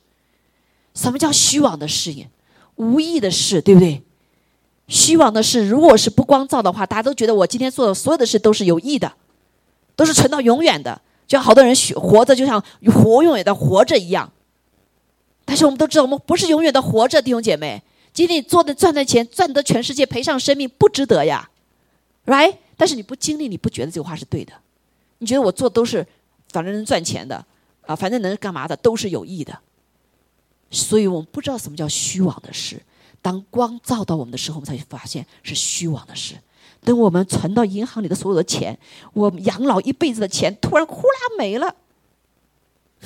[0.94, 2.30] 什么叫虚妄的事业？
[2.76, 4.04] 无意的事，对不对？
[4.92, 9.10] 虚妄的事，如果是不光照的话，大家都觉得我今天做的所有的事都是有益的，
[9.96, 11.02] 都是存到永远的。
[11.26, 12.62] 就像好多人活着，就像
[12.94, 14.30] 活永远的活着一样。
[15.46, 17.82] 但是我们都知道，我们不是永远的活着，弟兄姐妹。
[18.12, 21.50] 今天做的赚的钱，赚得全世界，赔上生命，不值得呀
[22.26, 22.56] ，right？
[22.76, 24.52] 但是你不经历，你不觉得这个话是对的。”
[25.20, 26.06] 你觉得我做都是，
[26.50, 27.46] 反正能赚钱的，
[27.86, 29.58] 啊，反正能干嘛的都是有益的，
[30.70, 32.82] 所以我们不知道什么叫虚妄的事。
[33.22, 36.36] 当光照到我们的时候，我们才发现是虚妄的事。
[36.84, 38.78] 等我们存到银行里的所有的钱，
[39.14, 41.76] 我养老一辈子的钱，突然呼啦没了。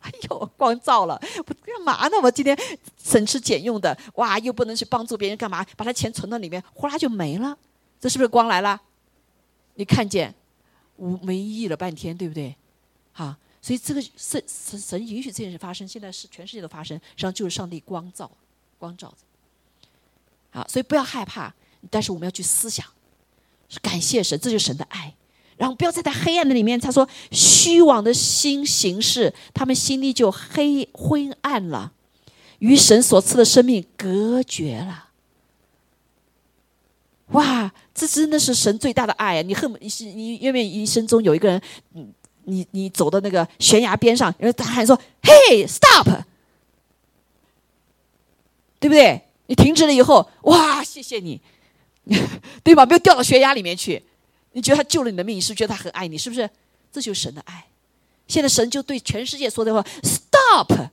[0.00, 2.16] 哎呦，光照了，我干嘛呢？
[2.22, 2.56] 我今天
[3.02, 5.64] 省吃俭用的，哇，又不能去帮助别人，干嘛？
[5.76, 7.56] 把他钱存到里面，呼啦就没了。
[8.00, 8.80] 这是不是光来了？
[9.74, 10.34] 你看见？
[10.96, 12.56] 无没意义了半天，对不对？
[13.12, 18.30] 好，所以这个神神神允许这件事发生，现在是全世界的发生，实际上就是上帝光照，
[18.78, 20.58] 光照着。
[20.58, 21.52] 啊，所以不要害怕，
[21.90, 22.86] 但是我们要去思想，
[23.68, 25.14] 是感谢神，这就是神的爱。
[25.58, 31.92] 然后不要再在黑暗的里面，他说虚妄的心行事，他们心里就黑昏暗了，
[32.58, 35.08] 与神所赐的生命隔绝了。
[37.28, 39.42] 哇，这真的是神最大的爱啊！
[39.42, 41.60] 你恨你是你愿不愿意一生中有一个人，
[41.92, 42.06] 你
[42.44, 46.24] 你你走到那个悬崖边上，然后大喊说：“嘿，stop！”
[48.78, 49.22] 对不对？
[49.46, 51.40] 你停止了以后，哇，谢谢你，
[52.64, 52.84] 对吧？
[52.84, 54.02] 没有掉到悬崖里面去。
[54.52, 56.48] 你觉得他救了你的命，你是不是觉得他很爱你，是不是？
[56.90, 57.66] 这就是神的爱。
[58.26, 60.90] 现在神就对全世界说的话：“stop！”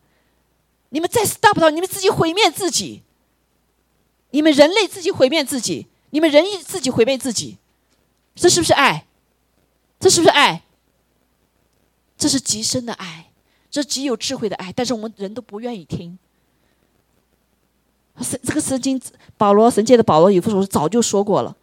[0.90, 3.02] 你们再 stop 到，你们自己毁灭自己。
[4.32, 5.88] 你们人类自己毁灭自己。
[6.12, 7.58] 你们人自己毁灭自己，
[8.36, 9.06] 这是不是爱？
[10.00, 10.62] 这是不是爱？
[12.16, 13.32] 这是极深的爱，
[13.72, 14.72] 这极有智慧的爱。
[14.72, 16.20] 但是我们人都不愿意听。
[18.22, 19.02] 神这个圣经，
[19.38, 21.56] 保罗神界的保罗以弗所早就说过了：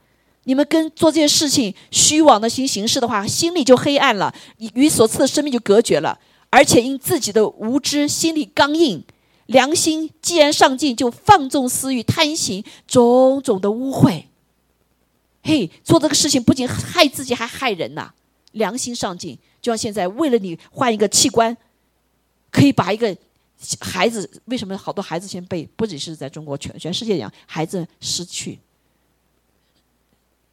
[0.45, 4.35] 你们跟做这些事情虚妄的心行事的话，心里就黑暗了，
[4.75, 6.19] 与所赐的生命就隔绝了，
[6.51, 9.05] 而且因自己的无知，心里刚硬，
[9.47, 14.25] 良心既然上进，就放纵私欲，贪行种种的污秽。
[15.43, 18.11] 嘿，做这个事情不仅害自己，还害人呐！
[18.53, 21.57] 良心上进，就像现在为了你换一个器官，
[22.51, 23.17] 可以把一个
[23.81, 25.67] 孩子，为什么好多孩子先被？
[25.77, 28.59] 不仅是在中国，全全世界一样，孩子失去，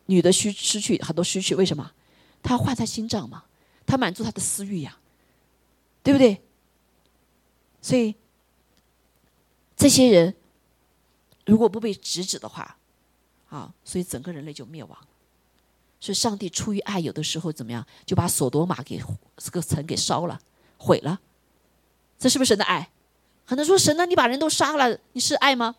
[0.08, 1.92] 女的需失去很多失去，为什么？
[2.44, 3.46] 她换他心脏嘛，
[3.86, 4.98] 她满足她的私欲呀，
[6.04, 6.42] 对不对？
[7.82, 8.16] 所以
[9.76, 10.36] 这些人
[11.46, 12.78] 如果不被制止的话，
[13.50, 14.98] 啊，所以整个人类就灭亡。
[16.00, 19.02] 所以上帝出于爱，有的时候怎么样，就把索多玛给
[19.38, 20.40] 这个城给烧了，
[20.78, 21.20] 毁了。
[22.20, 22.90] 这是不是神的爱？
[23.48, 25.74] 很多说神呢，你把人都杀了，你是爱吗？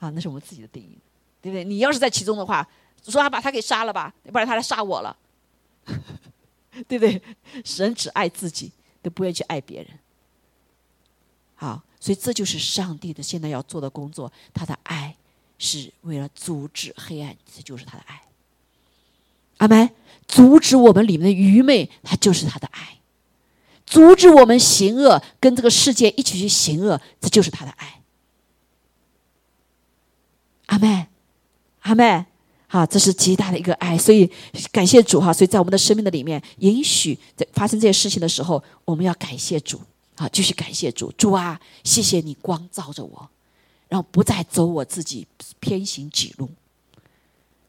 [0.00, 0.98] 啊，那是我们自己的定义，
[1.40, 1.64] 对不对？
[1.64, 2.68] 你要是在其中的话，
[3.06, 5.16] 说他把他给杀了吧，不然他来杀我了，
[6.86, 7.22] 对不对？
[7.64, 9.98] 神只爱自己，都不愿意去爱别人。
[11.54, 15.16] 好，所以这就是上帝的现在要做的工作，他的爱。
[15.60, 18.22] 是为了阻止黑暗，这就是他的爱。
[19.56, 19.90] 阿门。
[20.28, 22.97] 阻止我们里面的愚昧，他就是他的爱；
[23.88, 28.02] 阻止我们行恶，跟这个世界一起去行恶，这就是他的爱。
[30.66, 31.08] 阿妹，
[31.80, 32.26] 阿妹。
[32.70, 34.30] 好，这是极大的一个爱，所以
[34.70, 35.32] 感谢主哈。
[35.32, 39.80] 所以在我们的生命的里面，允许在发生这些事情的时候，我们要感谢主
[40.16, 41.10] 啊，继续感谢主。
[41.16, 43.30] 主啊，谢谢你光照着我。
[43.88, 45.26] 然后不再走我自己
[45.60, 46.50] 偏行己路，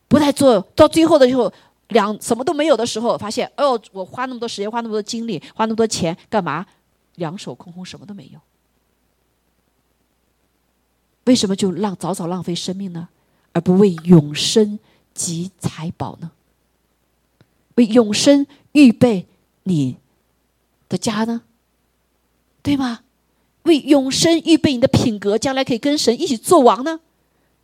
[0.10, 1.54] 不再做到最后的时候，
[1.90, 6.66] 两什么都没有的时候，发现哦，我花那么多时间，花那么多精力，花那么多钱干嘛？
[7.16, 8.40] 两手空空，什么都没有。
[11.26, 13.10] 为什么就浪早早浪费生命呢？
[13.52, 14.80] 而不为永生
[15.14, 16.32] 积财宝呢？
[17.76, 19.28] 为永生预备
[19.64, 19.98] 你
[20.88, 21.42] 的家呢？
[22.62, 23.02] 对吗？
[23.64, 27.00] 为永生预备你的品格，将来可以跟神一起做王呢？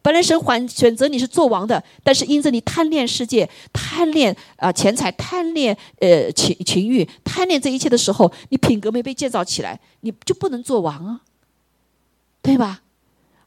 [0.05, 11.21] 本来神还选择你是做王的，但是因着你贪恋世界、贪恋啊钱财、贪恋呃情情欲、贪恋这一切的时候，你品格没被建造起来，你就不能做王啊，
[12.43, 12.83] 对吧？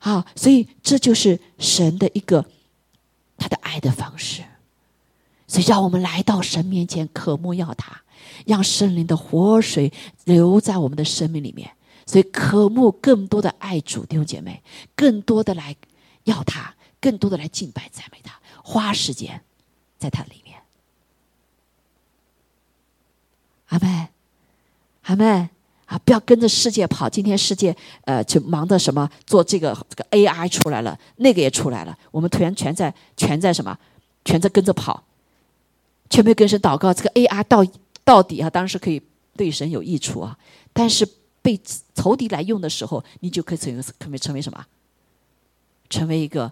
[0.00, 2.44] 好，所以这就是神的一个
[3.36, 4.42] 他的爱的方式，
[5.46, 8.02] 所以让我们来到神面前渴慕要他，
[8.46, 9.92] 让圣灵的活水
[10.24, 11.70] 流在我们的生命里面。
[12.04, 14.60] 所以渴慕更多的爱主弟兄姐妹，
[14.96, 15.76] 更多的来
[16.28, 19.42] 要他，更多的来敬拜赞美他，花时间
[19.98, 20.60] 在他里面。
[23.68, 24.08] 阿妹，
[25.02, 25.48] 阿妹
[25.86, 27.08] 啊，不要跟着世界跑。
[27.08, 33.78] 今天世界呃，就忙的什么做这个这个 AI 出来了，那个也出来了，我们突然全在全在什么，
[34.24, 35.02] 全在跟着跑，
[36.10, 36.92] 全没有跟神祷告。
[36.92, 37.64] 这个 AI 到
[38.04, 39.02] 到底啊，当然是可以
[39.36, 40.38] 对神有益处啊，
[40.72, 41.08] 但是。
[41.40, 41.58] 被
[41.94, 44.66] 仇敌来用的时候，你就可以成为可以成为什么？
[45.88, 46.50] 成为一个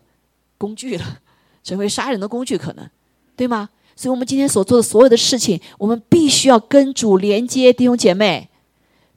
[0.58, 1.18] 工具了，
[1.62, 2.88] 成为杀人的工具，可能，
[3.36, 3.68] 对吗？
[3.94, 8.50] 所以，我们今天所做的所有的事情，我们必须要跟主连接，弟兄姐妹，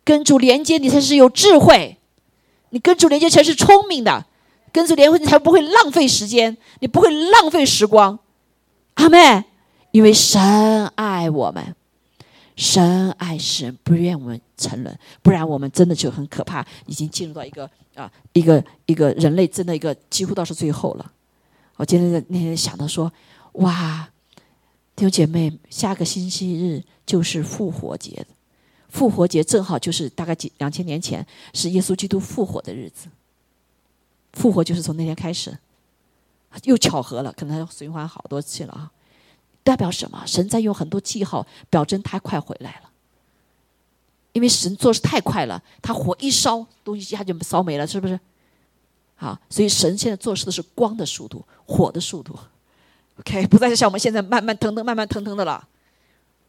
[0.05, 1.97] 跟主连接，你才是有智慧；
[2.69, 4.25] 你跟主连接才是聪明的，
[4.71, 8.19] 跟主连接你才不会浪费时间，你不会浪费时光。
[8.93, 9.43] 阿妹，
[9.91, 11.75] 因为神爱我们。
[12.59, 17.63] 神爱神，不愿我们沉沦，不然我们真的就很可怕，已经进入到一个
[17.95, 21.13] 啊，一个一个人类真的一个几乎到是最后了。
[21.77, 23.09] 我今天那天想到说，
[23.53, 24.09] 哇，
[24.93, 28.27] 弟兄姐妹，下个星期日就是复活节，
[28.89, 33.07] 复活节正好就是大概几两千年前是耶稣基督复活的日子。
[34.33, 35.57] 复活就是从那天开始，
[36.63, 38.91] 又巧合了，可能循环好多次了啊！
[39.69, 40.23] 代表什么？
[40.25, 42.89] 神在用很多记号表征他快回来了。
[44.33, 48.19] 因为神做事太快了，他火一烧，东西一下就烧没了，是不是？
[49.15, 52.35] 好，所以神现在做事的是光的速度，火的速度。
[53.19, 55.67] OK，不再是像我们现在慢慢腾腾、慢慢腾腾的了。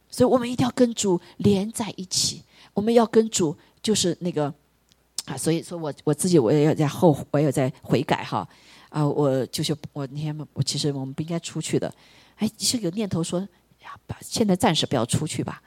[0.09, 2.41] 所以我们一定要跟主连在一起，
[2.73, 4.51] 我们要跟主就是那个
[5.25, 5.37] 啊。
[5.37, 8.47] 所以说我我自己我也要在后，我也在悔改哈
[8.89, 9.07] 啊。
[9.07, 11.93] 我就是我那天我其实我们不应该出去的，
[12.41, 13.39] 哎，是有念头说
[13.81, 15.61] 呀，现在暂时不要出去吧。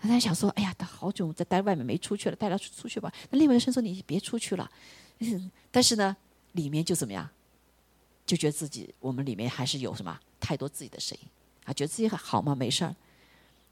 [0.00, 3.12] 他在想说，哎呀，他好久在待外面没出去了，带他出去吧。
[3.30, 4.68] 那另外一个声说，你别出去了。
[5.70, 6.16] 但是呢，
[6.52, 7.28] 里面就怎么样，
[8.26, 11.28] 就觉得自己我们里面还是有什么太多自己的声音
[11.64, 12.52] 啊，觉得自己还好吗？
[12.52, 12.94] 没事儿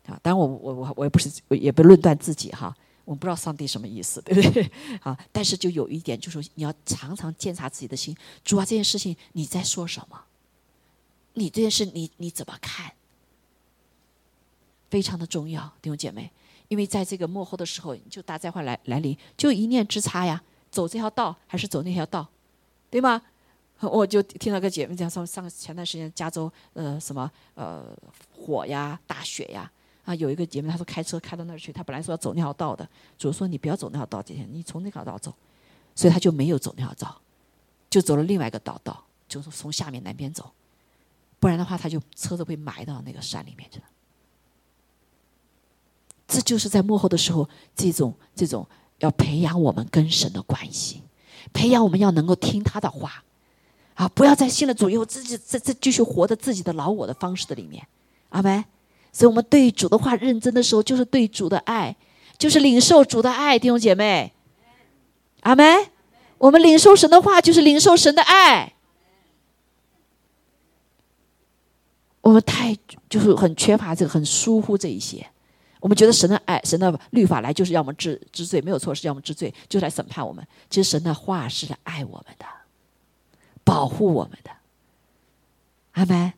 [0.06, 0.18] 啊。
[0.22, 2.72] 当然，我我我我也不是也不论断自己哈，
[3.04, 4.70] 我们不知道上帝什么意思，对不对？
[5.02, 10.20] 啊，但是就有一点，就是你要常常检查自己的心，主啊，这件事情你在说什么？
[11.36, 12.92] 你这件事你你怎么看？
[14.88, 16.30] 非常的重要，弟兄姐妹，
[16.68, 22.26] 因为在这个幕后的时候，就大灾祸来来临，就一念之差呀，走这条道还是走那条道，
[22.90, 23.20] 对吗？
[23.80, 27.84] 我就听到个姐妹讲说，上前段时间加州呃什么呃
[28.34, 29.70] 火呀、大雪呀，
[30.04, 35.34] 啊有一个姐妹她说开车开到那儿去，她本来说要走那条道的，主说你不要走那条道，今天你从那条道走，
[35.94, 37.20] 所以她就没有走那条道，
[37.90, 40.50] 就走了另外一个道道，就是从下面南边走，
[41.46, 43.84] 不然的话，他就车子被埋到那个山里面去了。
[46.26, 48.66] 这就是在幕后的时候，这种这种
[48.98, 51.04] 要培养我们跟神的关系，
[51.52, 53.22] 培养我们要能够听他的话，
[53.94, 57.86] 啊，不要再信了主以后自己在在继续活在自己的老我的方式的里面，
[58.30, 58.64] 阿门。
[59.12, 61.94] 所以，我们对主的话认真的时候，就是对主的爱，
[62.36, 64.32] 就是领受主的爱，弟兄姐妹，
[65.42, 65.92] 阿门。
[66.38, 68.72] 我们领受神的话，就是领受神的爱。
[72.26, 72.76] 我们太
[73.08, 75.24] 就是很缺乏这个，很疏忽这一些。
[75.78, 80.44] 我们觉得神的爱、神的律法来就是要我们治治罪，没有错，是要我们治罪，就是来审判我们。
[80.68, 82.44] 其实神的话是来爱我们的，
[83.62, 84.50] 保护我们的。
[85.92, 86.32] 阿门。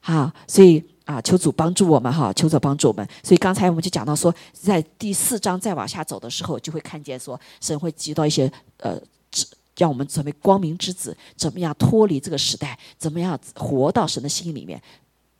[0.00, 3.08] 好，所以啊，求主帮助我们哈，求主帮助我们。
[3.22, 9.00] 所以刚才我们就讲到说，在第四章再往下走的时候，就会看见说，神会提到一些呃，
[9.78, 14.82] 让我们成为光明之子，怎么样脱离这个时代，怎么样活到神的心里面。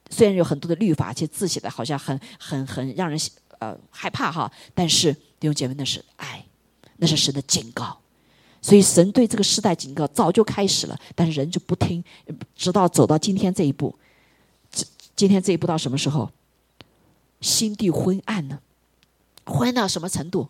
[0.09, 3.21] 虽然有很多的律法，且字写的好像很很很让人
[3.59, 6.43] 呃害怕哈，但是弟兄姐妹那是爱，
[6.97, 7.99] 那是神的警告，
[8.63, 12.03] 所以神对这个时代警告早就开始了，但是人就不听，
[12.57, 13.95] 直到走到今天这一步，
[15.15, 16.31] 今天这一步到什么时候？
[17.41, 18.59] 心地昏暗呢？
[19.45, 20.49] 昏暗到什么程度？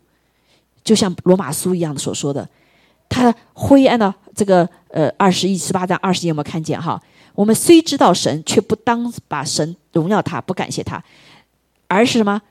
[0.85, 2.49] 就像罗马书一样所说的，
[3.09, 7.03] 他灰暗的这个呃二十一十八章二十节有没有看见哈？
[7.35, 11.03] 我们虽知道神，却不当把神荣耀他，不感谢他，
[11.87, 12.43] 而是什么？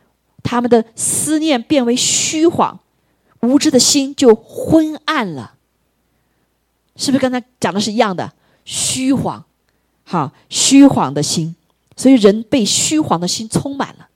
[0.44, 2.80] 他们的思念变为虚晃，
[3.42, 5.56] 无知的心就昏暗了。
[6.96, 8.34] 是不是跟他讲的是一样的？
[8.64, 9.44] 虚晃，
[10.04, 11.56] 好，虚晃的心，
[11.96, 14.08] 所以人被虚晃的心充满了，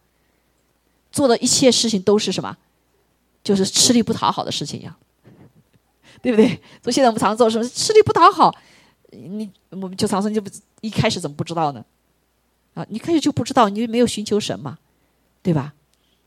[1.12, 2.58] 做的一切事情都是什么？
[3.44, 4.96] 就是吃力不讨好的事情一样，
[6.22, 6.48] 对不对？
[6.84, 7.68] 所以现在我们常做什么？
[7.68, 8.54] 吃力不讨好。
[9.12, 10.50] 你我们就常说，你就不
[10.80, 11.84] 一开始怎么不知道呢？
[12.74, 14.78] 啊，你开始就不知道，你就没有寻求神嘛，
[15.42, 15.74] 对吧？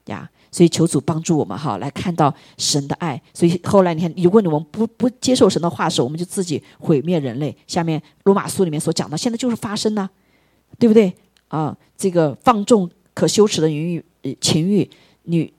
[0.07, 3.23] 呀，所以求主帮助我们哈，来看到神的爱。
[3.33, 7.57] 所以后来你看，如果你们不不接受神的话时，我们就自己毁灭人类。
[7.67, 10.11] 下面罗马书里面所讲的，现在就是发生呢，
[10.79, 11.11] 对不对？
[11.49, 13.77] 啊，这个放纵可羞耻的淫
[14.23, 14.91] 欲、情欲，
[15.23, 15.51] 女。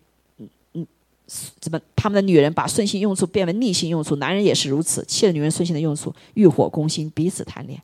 [1.59, 1.79] 怎么？
[1.95, 5.03] 他们的女人把顺性用处变为逆性用处，男人也是如此。
[5.05, 7.81] 弃了女人顺性的用处，欲火攻心，彼此贪恋，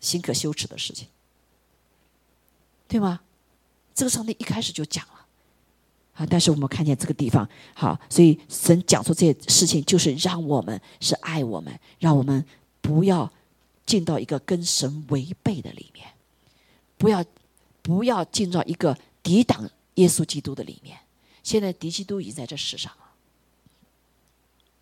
[0.00, 1.06] 心可羞耻的事情，
[2.88, 3.20] 对吗？
[3.94, 5.26] 这个上帝一开始就讲了
[6.14, 12.42] 啊，但是我们看见这个地方好，所以神讲出这些事情，就是让我们是爱我们，让我们
[12.80, 13.30] 不要
[13.84, 16.08] 进到一个跟神违背的里面，
[16.96, 17.22] 不要
[17.82, 20.96] 不要进到一个抵挡耶稣基督的里面。
[21.42, 23.04] 现在敌基督已经在这世上了，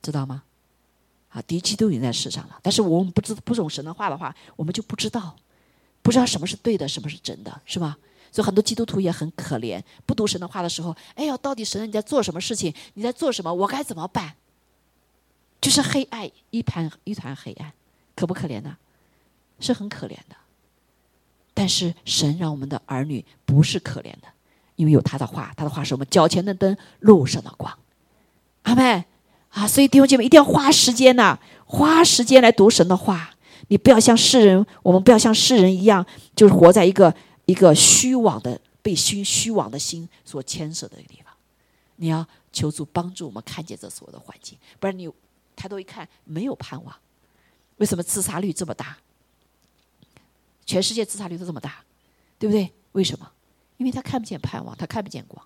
[0.03, 0.43] 知道吗？
[1.31, 2.59] 啊，敌基督已经在世上了。
[2.63, 5.37] 但是我们不知不懂神的话的话，我们就不知道，
[6.03, 7.97] 不知道什么是对的，什么是真的，是吧？
[8.33, 9.83] 所以很多基督徒也很可怜。
[10.07, 12.75] 不读神的话的时候，哎呀，到底神你在做什么事情？
[12.95, 13.53] 你在做什么？
[13.53, 14.37] 我该怎么办？
[15.61, 17.73] 就是黑暗一盘一团黑暗，
[18.15, 18.77] 可不可怜呢？
[19.61, 20.37] 是很可怜的。
[21.53, 24.29] 但是神让我们的儿女不是可怜的。
[24.81, 27.71] 因为有他的话，他的话是我们脚前的灯，路上的光。
[28.63, 29.05] 阿妹
[29.51, 33.35] 啊，所以弟兄姐妹一定要花时间呐，花时间来读神的话。
[33.69, 36.05] 你不要像世人，我们不要像世人一样，
[36.35, 37.15] 就是活在一个
[37.45, 41.31] 一个虚妄的、被虚虚妄的心所牵涉的一个地方。
[41.97, 45.07] 你要求助帮助我们看见这所有的环境，不然你
[45.55, 46.97] 抬头一看没有盼望。
[47.77, 48.97] 为什么自杀率这么大？
[50.65, 51.85] 全世界自杀率都这么大，
[52.39, 52.73] 对不对？
[52.93, 53.31] 为什么？
[53.81, 55.43] 因为他看不见盼望，他看不见光。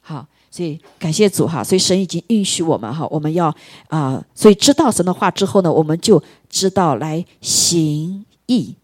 [0.00, 3.52] 好，所以感谢主哈，所以神已经允许我们哈，我们要
[3.88, 8.76] 啊，所以知道神的话之后呢，我们就知道来行义，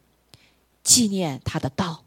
[0.82, 2.02] 纪念他的道。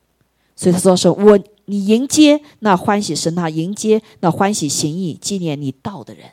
[0.54, 6.30] 所以他说：“是我你迎接那欢喜神他迎接那欢喜行义纪念你道的人。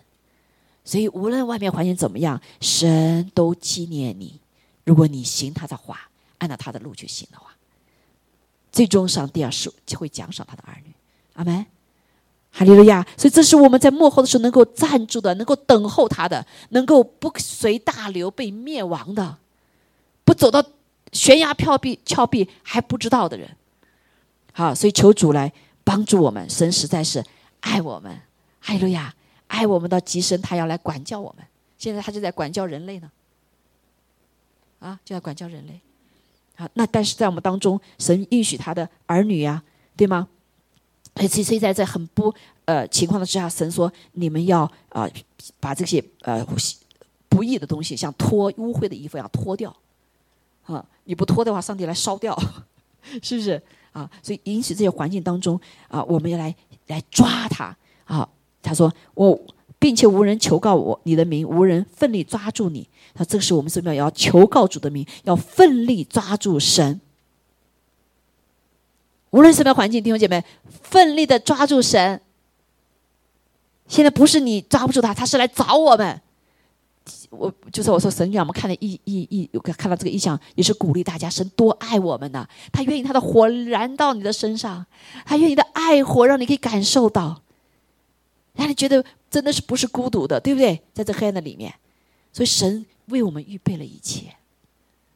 [0.84, 4.40] 所以无论外面环境怎么样，神都纪念你。
[4.84, 7.49] 如果你行他的话，按照他的路去行的话。”
[8.72, 10.92] 最终，上帝啊是会奖赏他的儿女，
[11.34, 11.66] 阿门，
[12.52, 13.06] 哈利路亚。
[13.16, 19.38] 所以，这是我们在幕后的时候能够站住的，能够等候他的，能够不随大流被灭亡的，
[20.24, 20.64] 不走到
[21.12, 23.56] 悬崖峭壁峭壁还不知道的人。
[24.52, 25.52] 好，所以求主来
[25.84, 26.48] 帮助我们。
[26.48, 27.24] 神实在是
[27.60, 28.20] 爱我们，
[28.60, 29.14] 哈利路亚，
[29.48, 31.44] 爱我们到极深，他要来管教我们。
[31.78, 33.10] 现在他就在管教人类呢，
[34.80, 35.80] 啊，就在管教人类。
[36.60, 39.62] 啊，那但是在我们当中，神允许他的儿女呀，
[39.96, 40.28] 对吗？
[41.16, 42.34] 所以所以在这很不
[42.66, 45.08] 呃情况的之下，神说你们要啊
[45.58, 46.46] 把这些呃
[47.30, 49.74] 不义的东西，像脱污秽的衣服一样脱掉，
[50.66, 52.38] 啊，你不脱的话，上帝来烧掉，
[53.22, 53.62] 是不是？
[53.92, 55.58] 啊，所以引起这些环境当中
[55.88, 56.54] 啊，我们要来
[56.88, 58.28] 来抓他啊。
[58.60, 59.40] 他说我。
[59.80, 62.86] 并且无人求告我你的名，无人奋力抓住你。
[63.14, 67.00] 那这个是我们什么要求告主的名，要奋力抓住神。
[69.30, 72.20] 无论什么环境，弟兄姐妹，奋力的抓住神。
[73.88, 76.20] 现在不是你抓不住他，他是来找我们。
[77.30, 82.46] 我就是我说神让我们看的意意意，看到这个意象，也是鼓励大家，神多爱我们呢。
[82.70, 84.84] 他愿意他的火燃到你的身上，
[85.24, 87.40] 他愿意的爱火让你可以感受到，
[88.60, 89.04] 让你觉得。
[89.30, 90.82] 真的是不是孤独的，对不对？
[90.92, 91.72] 在这黑暗的里面，
[92.32, 94.34] 所以神为我们预备了一切，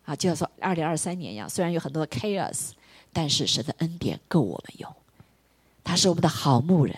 [0.04, 2.70] 啊，就像说二零二三年一样，虽然有很多的 chaos，
[3.12, 4.88] 但是神的恩典够我们用。
[5.82, 6.96] 他是我们的好牧人，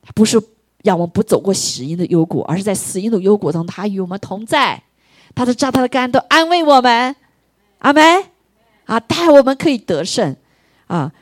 [0.00, 0.40] 他不是
[0.84, 4.80] 让我们不走过死荫的幽谷，而是在死荫的幽谷中，他与我们同在。
[5.34, 7.16] 他的杖、他的肝都安慰我们，
[7.78, 8.26] 阿门。
[8.84, 10.36] 啊，带我们可以得胜，
[10.86, 11.12] 啊，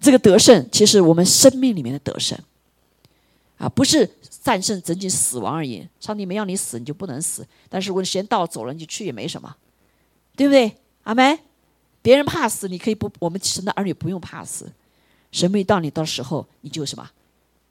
[0.00, 2.38] 这个得胜，其实我们生命里面的得胜。
[3.58, 4.08] 啊，不是
[4.42, 5.86] 战胜整体死亡而已。
[5.98, 7.46] 上帝没要你死，你就不能死。
[7.70, 9.56] 但是如果时间到走了，你就去也没什么，
[10.36, 10.76] 对不对？
[11.04, 11.38] 阿门。
[12.02, 14.70] 别人怕死，你可以不，我们神的儿女不用怕死。
[15.32, 17.10] 神没到你到时候，你就什么？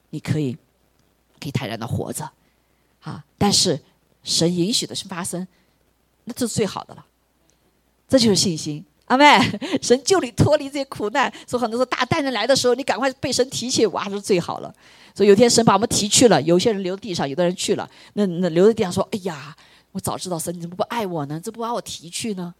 [0.09, 0.57] 你可以
[1.39, 2.29] 可以坦然的活着，
[3.01, 3.23] 啊！
[3.37, 3.79] 但是
[4.23, 5.47] 神允许的是发生，
[6.25, 7.05] 那这是最好的了。
[8.09, 8.83] 这就是信心。
[9.05, 9.37] 阿妹，
[9.81, 14.73] 神救你脱离这些苦难，说很多说大担人来的时候，你赶快被神提起，哇，是最好了。
[15.13, 17.89] 所以有天神把我们提去了，有些人留地上，有的人去了。
[18.13, 19.55] 那那留在地上说：“哎呀，
[19.91, 21.39] 我早知道神你怎么不爱我呢？
[21.39, 22.53] 怎么不把我提去呢？”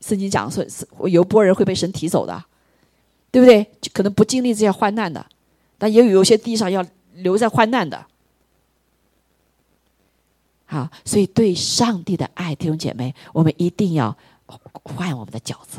[0.00, 2.44] 圣经讲说，是有波人会被神提走的，
[3.30, 3.64] 对不对？
[3.92, 5.24] 可能不经历这些患难的，
[5.78, 8.04] 但也有些地上要留在患难的。
[10.66, 14.16] 好，所以对上帝的爱，弟兄姐妹，我们一定要。
[14.84, 15.78] 换我们的饺子，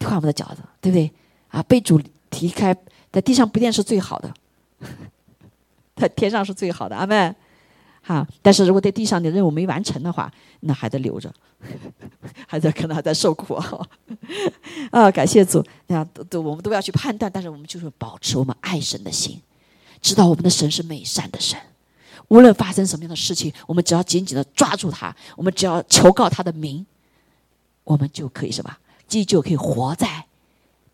[0.00, 1.12] 换我们的饺子，对不对？
[1.48, 2.00] 啊，被主
[2.30, 2.76] 提开，
[3.12, 4.32] 在地上不一定是最好的，
[5.96, 7.34] 在天上是最好的，阿妹。
[8.02, 11.32] 好，但是如果在地上的任务没完成的话，那还得留着，
[12.46, 13.54] 还在可能还在受苦
[14.92, 15.10] 啊！
[15.10, 19.42] 感谢主，那都都我们都要去判断，但是我们就是保持我们爱神的心，
[20.00, 21.58] 知道我们的神是美善的神。
[22.28, 26.86] 无论发生什么样的事情，我们只要紧紧的抓住他，我们只要求告他的名。
[27.86, 28.76] 我们就可以什么？
[29.06, 30.26] 既就可以活在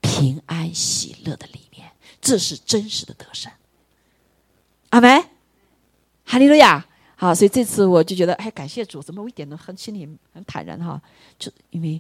[0.03, 1.90] 平安喜乐的里面，
[2.20, 3.51] 这是真实的得胜。
[4.90, 5.24] 阿门，
[6.26, 6.86] 哈利路亚。
[7.16, 11.01] 好，所以这次我就觉得，哎，感谢主，怎么我一点都很心里很坦然哈？
[11.38, 11.99] 就因为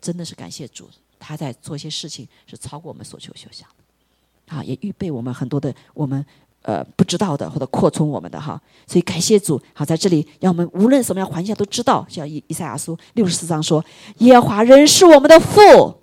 [0.00, 0.90] 真的是感谢主，
[1.20, 6.26] 他在做一些事情是超过我们所求所想的，啊，也预备我们很多的我们。
[6.62, 9.60] 呃，不知道的或者扩充我们的哈，所以感谢主。
[9.74, 13.84] 好，在这里让我们无论什么样环境都知道，像以以赛亚书六十四章说
[14.18, 16.00] ：“耶和华人是我们的父，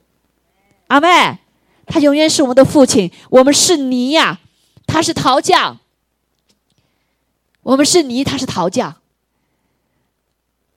[0.87, 1.37] 阿妹，
[1.85, 3.09] 他永远是我们的父亲。
[3.29, 4.39] 我们是泥呀，
[4.85, 5.79] 他是陶匠。
[7.63, 8.95] 我们是泥，他是陶匠。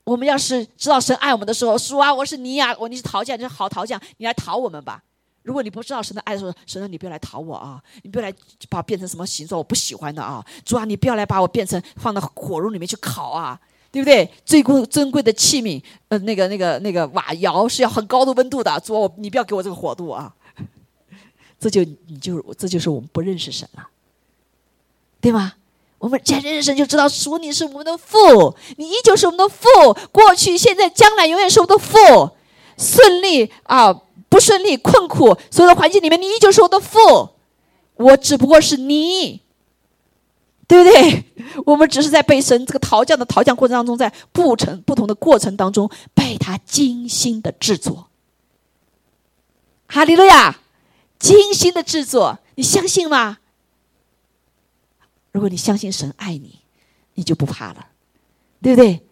[0.05, 5.03] 我们要是知道神爱我们的时候，主啊，我是泥呀，我你是陶匠，你是好陶匠，你来陶我们吧。
[5.43, 8.33] 如果你不知道神的爱的时候，神啊，你不要来讨我啊，你不要来
[8.69, 10.45] 把我变成什么形状我不喜欢的啊。
[10.65, 13.59] 主啊，你不要来把我变成放到火炉里面去烤啊，
[13.91, 14.31] 对不对？
[14.45, 18.79] 最贵珍贵的器皿，呃，那个那个那个瓦窑是要很高的温度的。
[18.81, 20.33] 主啊，你不要给我这个火度啊。
[21.59, 23.89] 这就你就这就是我们不认识神了，
[25.21, 25.55] 对吗？
[25.99, 29.69] 我们既然认识神，就知道属你是我们的父，你依旧是我们的父，
[30.11, 32.37] 过去、现在、将来永远是我们的父。
[32.77, 33.93] 顺利啊，
[34.33, 37.35] 不顺利、困苦，所有的环境里面，你依旧是我的父。
[37.97, 39.43] 我只不过是你，
[40.67, 41.25] 对不对？
[41.67, 48.09] 我们只是在被神这个陶匠的陶匠过程当中，在不成不同的过程当中，被他精心的制作。
[49.87, 50.61] 哈利路亚。
[51.19, 53.39] 精心的制作，你相信吗？
[55.31, 56.59] 如果你相信神爱你，
[57.15, 57.87] 你就不怕了，
[58.61, 59.03] 对不对？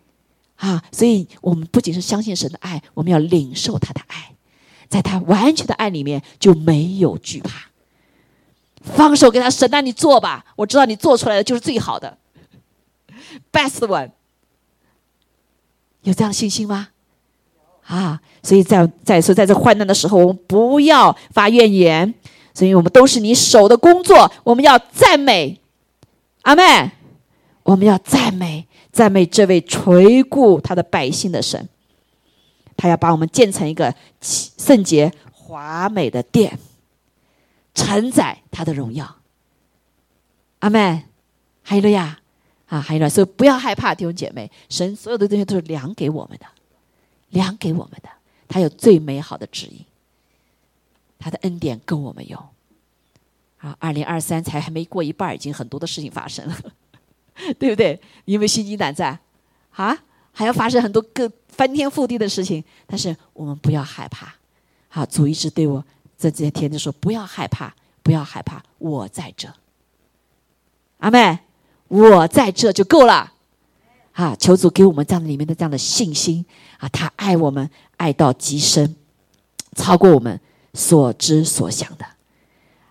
[0.57, 4.35] 啊，所以我们不仅是相信神的爱，我们要领受他的爱，
[4.91, 7.71] 在他完全的爱里面就没有惧怕。
[8.83, 12.19] 放手给他，神，那你做吧，我知道你做出来的就是最好的
[13.51, 14.11] ，best one。
[16.03, 16.89] 有这样的信心吗？
[17.87, 22.13] 啊，所以在在说，在这患难的时候，我们不要发怨言。
[22.53, 25.61] 所以我们都是你手的工作，我们要赞美，
[26.43, 26.91] 阿妹，
[27.63, 31.69] 我们要赞美赞美这位垂顾他的百姓的神。
[32.81, 36.59] 他要把我们建成一个圣洁华美的殿，
[37.75, 39.17] 承载他的荣耀。
[40.61, 41.05] 阿妹，
[41.63, 42.19] 还有了呀，
[42.69, 46.47] 啊，还有了，所以不要害怕，弟兄姐妹，神所有的东西都是量给我们的。
[47.29, 48.09] 量给我们的，
[48.49, 49.85] 他有最美好的指引，
[51.19, 52.43] 他的恩典够我们用。
[53.59, 56.57] 啊，二零二三才还没过一半，已经很多的事情发生了，
[57.61, 58.01] 对不对？
[58.25, 59.21] 因为心惊胆战，
[59.73, 60.03] 啊，
[60.33, 62.63] 还要发生很多个翻天覆地的事情。
[62.87, 64.35] 但是我们不要害怕，
[64.89, 65.85] 好，主一直对我
[66.17, 69.49] 在这些天就说：不要害怕，不要害怕，我在这。
[70.99, 71.39] 阿妹，
[71.89, 73.33] 我在这就够了。
[74.13, 74.37] 啊！
[74.39, 76.45] 求主给我们这样里面的这样的信心
[76.79, 76.89] 啊！
[76.89, 78.95] 他爱我们，爱到极深，
[79.77, 80.39] 超过我们
[80.75, 82.05] 所知所想的。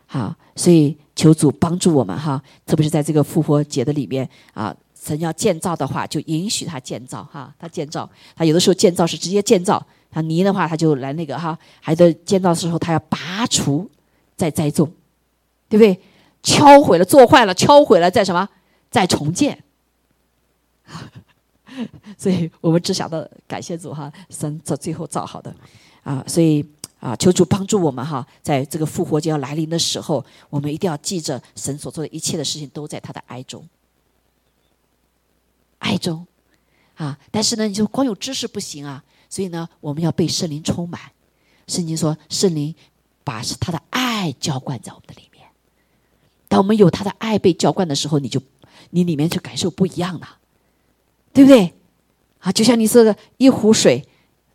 [0.07, 2.41] 好，所以求主帮助我们哈！
[2.65, 7.53] 特别是在这个复活节的里面啊，神要建造的话，就允许他建造哈。
[7.57, 11.57] 他建造，他有的时候建造是直接建造，他泥的话他就来那个哈。
[11.79, 13.89] 还在建造的时候，他要拔除
[14.35, 14.91] 再栽种，
[15.69, 15.99] 对不对？
[16.41, 18.47] 敲毁了，做坏了，敲毁了，再什么？
[18.89, 19.61] 再重建。
[22.17, 25.53] 所以我们只想到感谢主哈，神这最后造好的
[26.03, 26.65] 啊，所以
[26.99, 33.63] 啊，求主帮助我们哈，在这个复活节要来临的时候，我们一定要记着神所做的一切的事情都在他的爱中，
[35.79, 36.25] 爱中
[36.95, 37.17] 啊。
[37.31, 41.01] 但是呢，你就光有知识不行啊，所以呢，我们要被圣灵充满。
[41.67, 42.73] 圣经说，圣灵
[43.23, 45.45] 把他的爱浇灌在我们的里面。
[46.47, 48.41] 当我们有他的爱被浇灌的时候，你就
[48.91, 50.37] 你里面就感受不一样了。
[51.31, 51.73] 对不对？
[52.39, 54.03] 啊，就像你说的，一壶水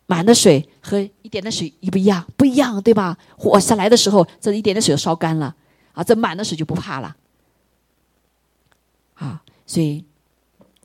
[0.07, 2.27] 满的水和一点的水一不一样？
[2.35, 3.17] 不一样，对吧？
[3.37, 5.55] 火下来的时候，这一点的水烧干了，
[5.93, 7.15] 啊，这满的水就不怕了。
[9.13, 10.03] 啊，所以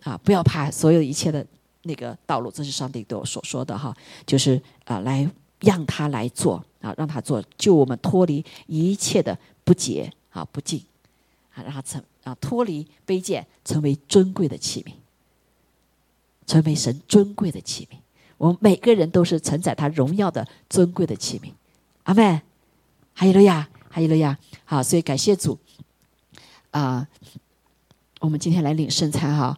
[0.03, 1.46] 啊，不要怕所有一切的
[1.82, 3.96] 那个道路，这是上帝对我所说的哈，
[4.26, 5.28] 就是啊，来
[5.61, 10.82] 让他来做啊，让他做，救我们脱离一切的不洁啊、不敬
[11.55, 14.92] 啊，让他成啊脱离卑贱，成为尊贵的器皿。
[16.46, 17.96] 成为神尊贵的器皿，
[18.36, 21.53] 我们每个人都是承载他荣耀的尊贵的器皿。
[22.03, 22.42] 阿门。
[23.12, 24.36] 还有了呀，还有了呀。
[24.64, 25.57] 好，所以感谢主。
[26.72, 27.07] 啊，
[28.18, 29.57] 我们今天来领圣餐哈。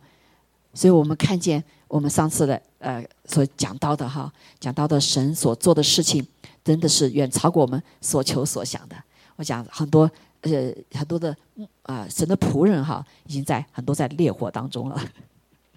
[0.75, 6.27] 所以我们看见我们上次的呃所讲到的哈，讲到的神所做的事情，
[6.65, 8.97] 真的是远超过我们所求所想的。
[9.37, 10.11] 我讲很多
[10.43, 11.37] 呃很多的
[11.83, 15.01] 啊神的仆人哈，已经在很多在烈火当中了。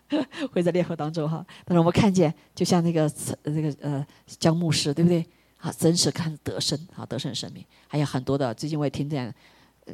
[0.53, 4.05] 会在烈火当中哈，但是我们看见，就像那个那个呃
[4.37, 5.25] 江牧师，对不对？
[5.57, 8.53] 啊，真是看得胜啊，得胜生命，还有很多的。
[8.53, 9.33] 最近我也听见，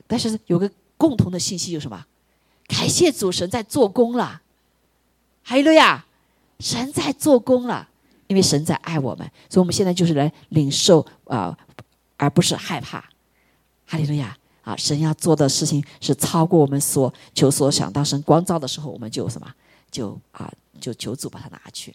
[0.08, 2.06] 但是有个共同的信息，就是什么？
[2.68, 4.41] 感谢主神在做工了，
[5.44, 6.06] 哈利路亚！
[6.60, 7.89] 神在做工了，
[8.28, 11.58] 因为神在爱我们，所以我们现在就是来领受啊，
[12.18, 13.00] 而不是害怕，
[13.86, 14.38] 哈利路亚！
[14.62, 17.92] 啊，神要做的事情是超过我们所求所想。
[17.92, 19.52] 当神光照的时候，我们就什么？
[19.89, 21.94] 就啊，就求主把它拿去，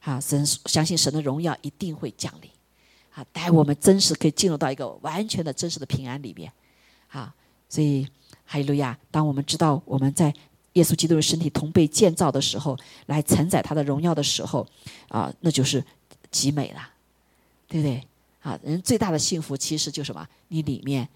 [0.00, 2.50] 啊，神相信神的荣耀一定会降临，
[3.14, 6.52] 啊，带我们真实可以进入到一个完全的真实的平安里面，
[7.08, 7.32] 啊，
[7.68, 8.06] 所以
[8.44, 8.98] 哈利路亚！
[9.12, 10.34] 当我们知道我们在
[10.74, 14.66] 耶稣基督的身体同被建造的时候，来承载他的荣耀的时候，
[15.08, 15.84] 啊，那就是
[16.30, 16.88] 极美了，
[17.68, 18.06] 对不对？
[18.40, 20.26] 啊，人最大的幸福其实就是什么？
[20.48, 21.08] 你里面，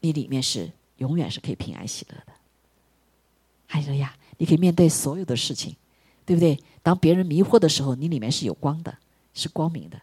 [0.00, 2.32] 你里面是永远是可以平安喜乐的。
[3.66, 5.74] 还有呀，你可以面对所有的事情，
[6.24, 6.58] 对不对？
[6.82, 8.96] 当别人迷惑的时候，你里面是有光的，
[9.34, 10.00] 是光明的。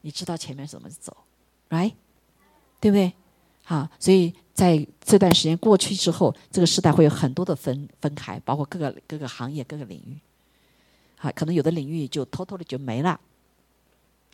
[0.00, 1.16] 你知道前面怎么走
[1.70, 1.92] ，right？
[2.80, 3.12] 对不对？
[3.64, 10.18] 好，所以在这段时间过去之后，这个时代会有很多的分分开，包括各个各个行业、各个领域。
[11.16, 13.20] 好，可能有的领域就偷偷的就没了，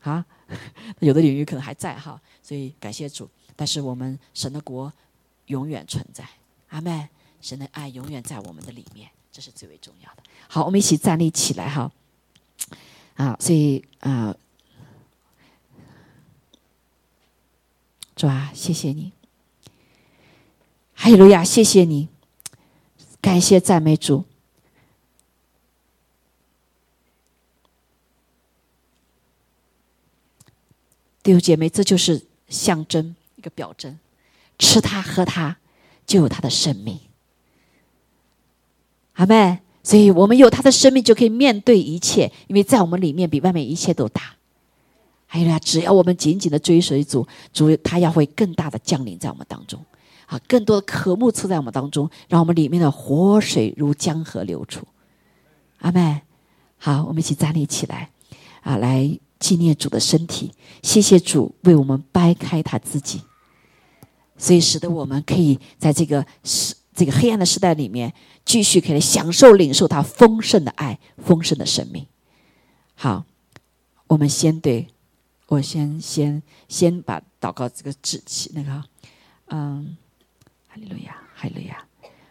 [0.02, 0.24] 啊，
[1.00, 2.20] 有的领域可能还在哈。
[2.40, 4.92] 所以感谢主，但是我们神的国
[5.46, 6.24] 永远存在，
[6.68, 7.08] 阿门。
[7.42, 10.22] 神的爱永远在我们的里面，这是最为重要的。
[10.46, 11.90] 好，我们一起站立起来哈。
[13.16, 14.32] 啊，所以啊，
[18.14, 19.10] 主啊，谢谢你。
[21.02, 21.42] 哈利路亚！
[21.42, 22.06] 谢谢你，
[23.20, 24.22] 感谢赞美主。
[31.24, 33.98] 弟兄姐妹，这就是象征一个表征，
[34.60, 35.56] 吃它喝它，
[36.06, 37.00] 就有它的生命。
[39.14, 44.36] 阿妹，所以我们有他的生命，就可以面对一切，因为在我们里面比外面一切都大。
[45.26, 49.84] 还有呢，只要我们紧紧的追随主，主他要会更大的降临在我们当中。
[50.32, 54.86] 啊，更多的渴慕出在我们当中，让我们里面的活水如江河流出。
[55.80, 56.22] 阿妹，
[56.78, 58.08] 好，我们一起站立起来，
[58.62, 60.52] 啊，来纪念主的身体。
[60.82, 63.20] 谢谢主为我们掰开他自己，
[64.38, 68.14] 所以使得我们可以在这个时这个黑暗的时代里面，
[68.46, 72.06] 继续可以享受领受他丰盛的爱、丰盛的生命。
[72.94, 73.26] 好，
[74.06, 74.88] 我们先对，
[75.48, 78.82] 我先先先把祷告这个志气那个，
[79.48, 79.98] 嗯。
[80.72, 81.76] 哈利路亚，哈利路亚。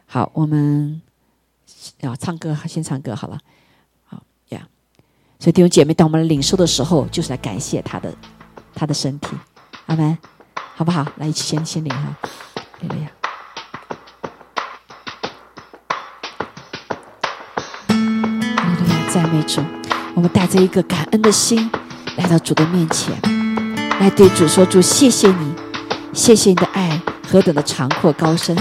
[0.07, 0.99] 好，我们
[1.99, 3.37] 要唱歌，先唱歌好了。
[4.03, 4.67] 好呀，
[5.37, 8.11] 所以弟兄姐妹，当我们领受的时候，就是来感谢他的
[8.73, 9.37] 他的身体。
[9.85, 10.17] 阿门，
[10.55, 11.05] 好不好？
[11.17, 12.17] 来，一起先先领哈。
[12.23, 13.11] 哈利路亚，
[17.87, 19.61] 哈利路亚，赞美主。
[20.15, 21.69] 我们带着一个感恩的心
[22.17, 23.15] 来到主的面前，
[23.99, 25.53] 来对主说：“主，谢谢你，
[26.11, 26.80] 谢谢你的爱。”
[27.31, 28.53] 何等的长阔高深！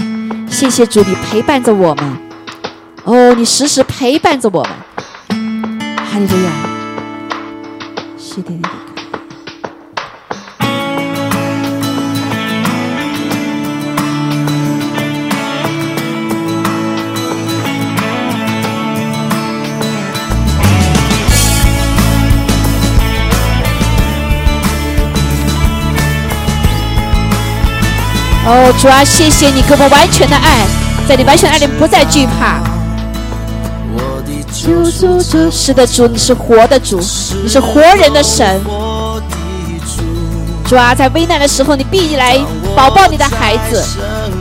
[0.49, 2.17] 谢谢主，你陪伴着我们。
[3.03, 4.71] 哦，你时时陪伴着我们。
[5.97, 6.51] 哈利路亚！
[8.17, 8.80] 谢谢
[28.51, 30.67] 哦，主啊，谢谢你给我们完全的爱，
[31.07, 32.59] 在你完全的爱里不再惧怕。
[34.51, 36.99] 是的，主，你是活的主，
[37.41, 38.59] 你是活人的神。
[40.67, 42.37] 主啊，在危难的时候，你必来
[42.75, 43.81] 保抱你的孩子，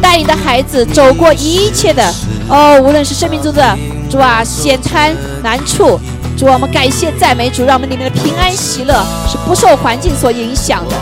[0.02, 2.12] 带你的孩子走过一切的
[2.48, 3.78] 哦，无论是生命中的
[4.10, 6.00] 主啊险滩难处，
[6.36, 10.96] 主啊，我们感谢赞美主，让我们里面的平安喜乐是不受环境所影响的。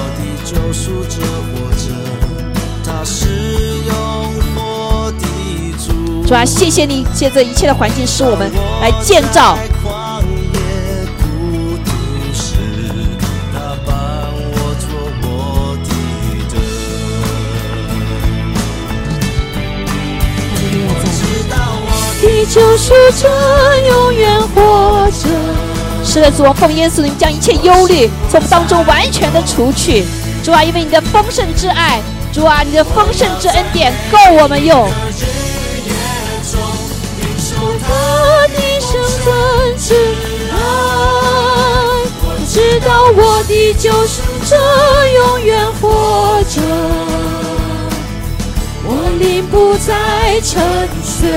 [6.29, 8.53] 主啊，谢谢你借这一切的环境，使我们
[8.83, 9.57] 来建造。
[22.21, 23.27] 地救赎者
[23.89, 25.29] 永远活着。
[26.05, 30.05] 是的，主啊，奉耶稣名将一切忧虑从我们当中完全的除去。
[30.45, 32.03] 主啊，因为你的丰盛之爱，
[32.35, 34.87] 主啊，你的丰盛之恩典够我们用。
[39.81, 39.95] 是
[40.53, 40.57] 爱，
[42.47, 44.57] 知道我的救赎者
[45.15, 46.61] 永远活着，
[48.85, 50.61] 我灵不再沉
[51.05, 51.31] 睡。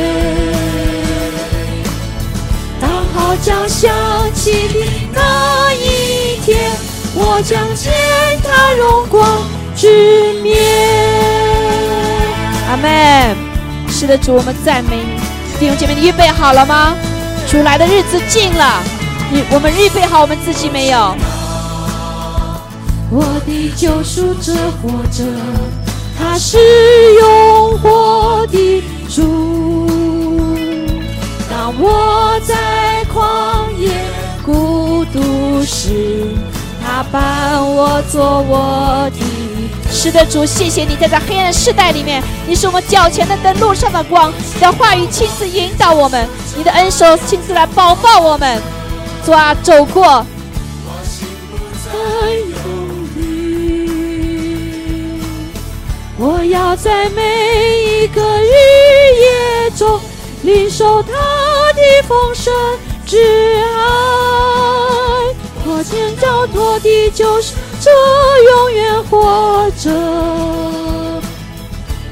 [2.82, 3.94] 当号角响
[4.34, 4.80] 起的
[5.14, 6.72] 那一天，
[7.14, 7.94] 我将见
[8.44, 9.44] 他荣光
[9.78, 10.58] 之面。
[12.70, 13.38] 阿门。
[13.88, 15.21] 是的，主，我们赞美你。
[15.62, 16.96] 弟兄姐妹，你预备好了吗？
[17.48, 18.82] 主来的日子近了，
[19.32, 21.16] 你我们预备好我们自己没有？
[23.12, 25.24] 我的救赎者活着，
[26.18, 26.58] 他是
[27.14, 29.88] 永活的主。
[31.48, 33.92] 当我在旷野
[34.44, 36.26] 孤独时，
[36.84, 39.20] 他伴我做我的
[39.92, 44.34] 是的，主，谢谢你在这黑暗世代里面，你是我们脚前的灯，路上的光。
[44.56, 48.60] 你的话语亲自引导我们，你的恩手亲自来保抱我们。
[49.26, 50.26] 主啊，走过。
[56.18, 58.48] 我要在每一个日
[59.20, 60.00] 夜中
[60.44, 61.12] 领受他
[61.74, 62.54] 的丰盛
[63.06, 63.72] 之爱。
[65.66, 67.54] 我建造托的就是
[67.94, 69.90] 我永远活着，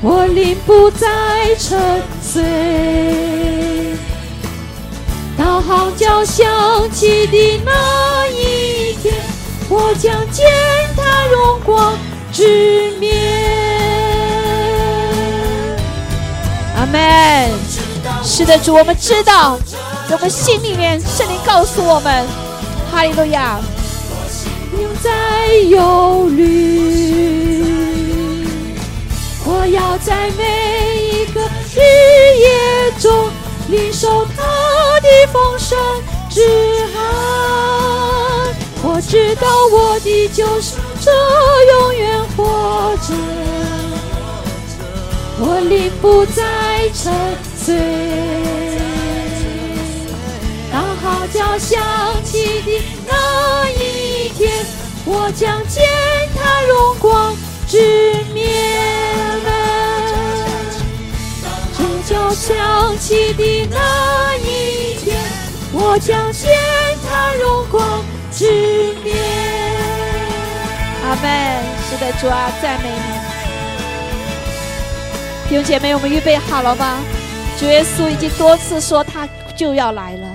[0.01, 1.07] 我灵不再
[1.57, 2.43] 沉醉。
[5.37, 6.45] 当号角响
[6.91, 9.13] 起的那一天，
[9.69, 10.45] 我将见
[10.95, 11.97] 他荣光
[12.31, 13.15] 之面。
[16.75, 17.49] 阿门。
[18.23, 19.57] 是的，主，我们知道，
[20.09, 22.25] 我们心里面圣灵告诉我们，
[22.91, 23.59] 哈利路亚。
[25.01, 27.63] 在忧虑，
[29.45, 30.43] 我要在每
[31.05, 31.41] 一个
[31.73, 31.79] 日
[32.37, 33.29] 夜中
[33.69, 35.77] 领受他的丰盛
[36.29, 36.41] 之
[36.95, 36.97] 爱。
[38.81, 41.11] 我知道我的救赎者
[41.71, 43.13] 永远活着。
[45.41, 47.13] 我灵不再沉
[47.57, 47.77] 睡，
[50.69, 51.81] 当号角响
[52.25, 54.65] 起的那一天，
[55.11, 55.83] 我将见
[56.35, 57.35] 他荣光
[57.67, 58.45] 之面。
[61.41, 65.19] 当号角响起的那一天，
[65.73, 66.51] 我将见
[67.09, 69.17] 他荣光之面。
[71.03, 71.25] 阿门。
[71.89, 72.99] 是的，主啊，赞美你。
[75.49, 76.99] 弟兄姐妹，我们预备好了吗？
[77.59, 80.27] 主耶稣已经多次说他就要来了，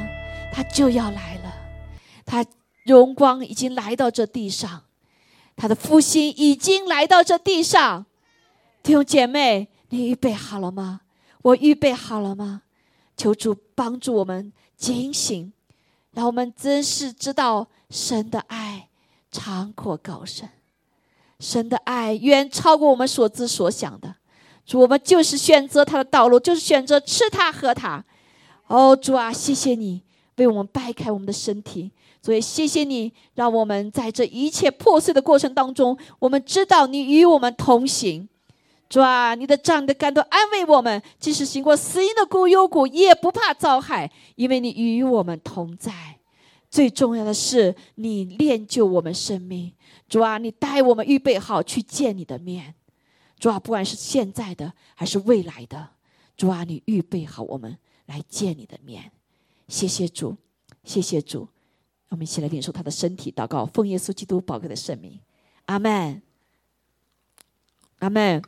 [0.51, 1.34] 他就要来了，
[2.85, 4.85] 荣光已经来到这地上，
[5.57, 8.07] 他的复兴已经来到这地上。
[8.82, 11.01] 弟兄姐妹，你预备好了吗？
[11.43, 12.62] 我预备好了吗？
[13.16, 15.53] 求主帮助我们警醒，
[16.12, 18.89] 让我们真是知道神的爱
[19.30, 20.49] 长阔高深，
[21.41, 24.16] 神的爱远超过我们所知所想的。
[24.66, 28.05] 主，我们就是选择他的道路，就是选择吃他喝他。
[28.66, 30.03] 哦，主啊，谢谢你
[30.37, 31.93] 为我们掰开我们的身体，
[32.25, 38.27] 所以谢谢你让我们在这一切破碎的过程当中，我们知道你与我们同行。
[38.89, 46.18] 主啊，你的杖的感动安慰我们，即使行过死荫的谷幽谷，也不怕遭害，因为你与我们同在。
[46.70, 49.75] 最重要的是，你练就我们生命。
[50.09, 52.75] 主啊，你带我们预备好去见你的面。
[53.39, 55.91] 主啊，不管是现在的还是未来的，
[56.39, 59.12] 主啊，你预备好我们来见你的面。
[59.68, 60.35] 谢谢主，
[60.85, 61.49] 谢谢主。
[62.15, 65.19] 我们一起来领受他的身体，祷告，奉耶稣基督宝贵的圣名，
[65.67, 66.23] 阿门，
[67.99, 68.41] 阿门。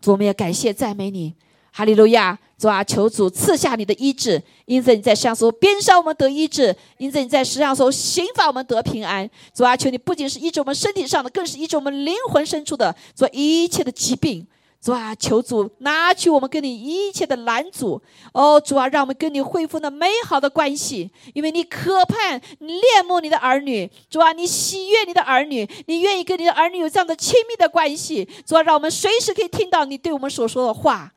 [0.00, 1.34] 主，我们也感谢赞美你。
[1.70, 2.38] 哈利路亚！
[2.58, 9.28] 主啊，求主赐下你的医治，因此你在上时候鞭伤我们得医治，因此你在世上时候刑罚我们得平安。
[9.54, 14.46] 主啊，求你不仅是医治我们身体上的，更是医治我们灵魂深处的，做一切的疾病。
[14.82, 18.02] 主啊，求主拿去我们跟你一切的拦阻。
[18.32, 23.88] 哦，主啊，让我们跟你恢复那美好的关系，因为你渴盼、你恋慕你的儿女。
[24.10, 28.28] 主啊，你喜悦你的儿女，你愿意跟你的儿女有这样的亲密的关系。
[28.44, 31.14] 主啊，让我们随时可以听到你对我们所说的话。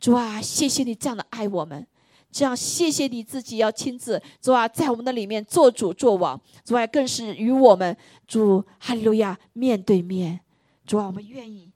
[0.00, 1.86] 主啊，谢谢你这样的爱我们，
[2.32, 6.40] 这样谢谢你自己要亲自主啊，在我们的里面做主做王。
[6.64, 7.94] 主啊，更是与我们
[8.26, 10.40] 主哈利路亚面对面。
[10.86, 11.70] 主啊，我们愿意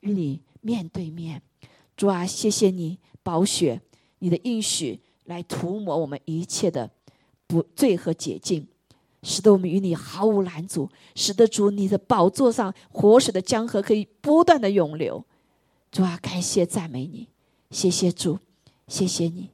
[0.00, 1.40] 与你面对面。
[1.96, 3.80] 主啊，谢谢你宝血，
[4.18, 6.90] 你的应许来涂抹我们一切的
[7.46, 8.66] 不罪和洁净，
[9.22, 15.24] 使得我们与你毫无拦阻，使得主你的宝座上活水的江河可以不断的涌流。
[15.92, 17.28] 主啊，感谢赞美你。
[17.70, 18.38] 谢谢主，
[18.88, 19.50] 谢谢你。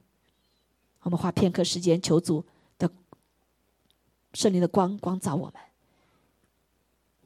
[1.01, 2.43] 我们花片刻时间求主
[2.77, 2.89] 的
[4.33, 5.53] 圣灵的光光照我们，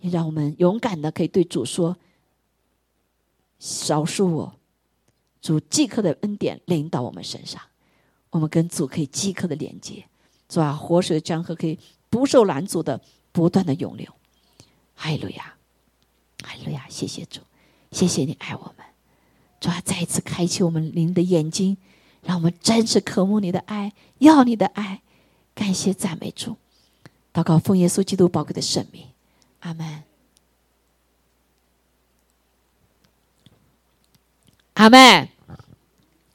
[0.01, 1.97] 也让我们勇敢的可以对主说
[3.59, 4.53] ：“少恕我。”
[5.41, 7.61] 主即刻的恩典临到我们身上，
[8.31, 10.03] 我们跟主可以即刻的连接，
[10.49, 10.73] 是吧？
[10.73, 11.79] 活水的江河可以
[12.09, 12.99] 不受拦阻的
[13.31, 14.05] 不断的涌流。
[14.95, 15.53] 哈利路亚，
[16.43, 16.85] 哈利路亚！
[16.89, 17.39] 谢谢主，
[17.91, 18.85] 谢谢你爱我们。
[19.61, 21.77] 主啊，再一次开启我们灵的眼睛，
[22.23, 25.01] 让我们真是渴慕你的爱，要你的爱。
[25.53, 26.57] 感谢赞美主，
[27.31, 29.07] 祷告奉耶稣基督宝贵的圣名，
[29.59, 30.03] 阿门，
[34.77, 35.27] 阿门，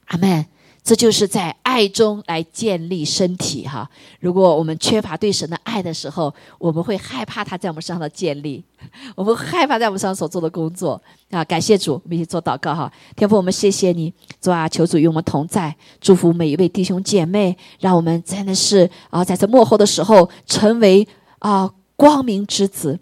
[0.07, 0.45] 阿门。
[0.83, 1.87] 这就是在爱。
[1.87, 3.89] 中来建立身体哈。
[4.19, 8.61] 如果我们缺乏对神的爱的时候，我们会害怕他在我们身上的建立，
[9.15, 11.41] 我们害怕在我们身上所做的工作啊。
[11.45, 12.91] 感谢主，我们一起做祷告哈。
[13.15, 21.07] 天父，我们谢谢你，主啊，求主与我们同在，祝福每一位弟兄姐妹，让我们真的是啊，在这幕后的时候成为
[21.39, 22.99] 啊光明之子。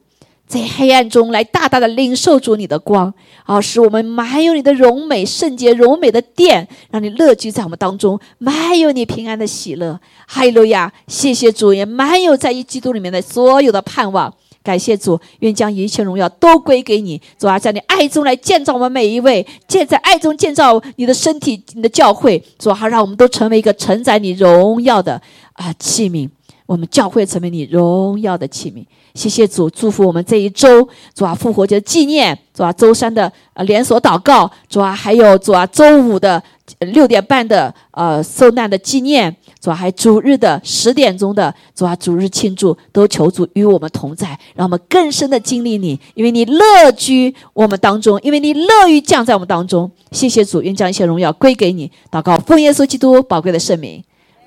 [0.52, 3.14] 在黑暗中来大大的领受主你的光，
[3.46, 9.98] 啊，使我们满有你的荣美圣洁荣美的殿，让你乐居在我们当中，满有你平安的喜乐。
[10.28, 10.92] 哈利路亚！
[11.08, 14.34] 谢谢主，也满有在一基督里面的所有的盼望。
[14.62, 17.22] 感谢主，愿将一切荣耀都归给你。
[17.40, 22.44] 主啊，在你爱中来建造我们每一位，建在爱中建造你的身体、你的教会。
[22.60, 25.22] 主啊，让我们都成为一个承载你荣耀的
[25.54, 26.30] 啊器皿。
[26.72, 28.86] 我们教会成为你荣耀的器皿。
[29.14, 36.42] 谢谢主，祝福我们这一周，主啊，复活节纪念，主啊，周三的呃连锁祷告，主啊，还有主啊，周五的
[36.80, 49.92] 六点半的呃受难的纪念，主啊，还主日的十点钟的主啊，主日庆祝，都求主与我们同在，让我们更深的经历你，因为你乐居我们当中，因为你乐于降在我们当中。
[50.12, 51.92] 谢谢主，愿将一切荣耀归给你。
[52.10, 54.02] 祷告，奉耶稣基督宝贵的圣名，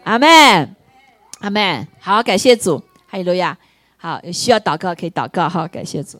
[0.05, 0.84] 阿门。
[1.45, 1.87] 阿门。
[2.01, 3.55] 好，感谢主，哈利路亚。
[3.99, 6.19] 好，有需要祷告可以祷告哈，感谢主。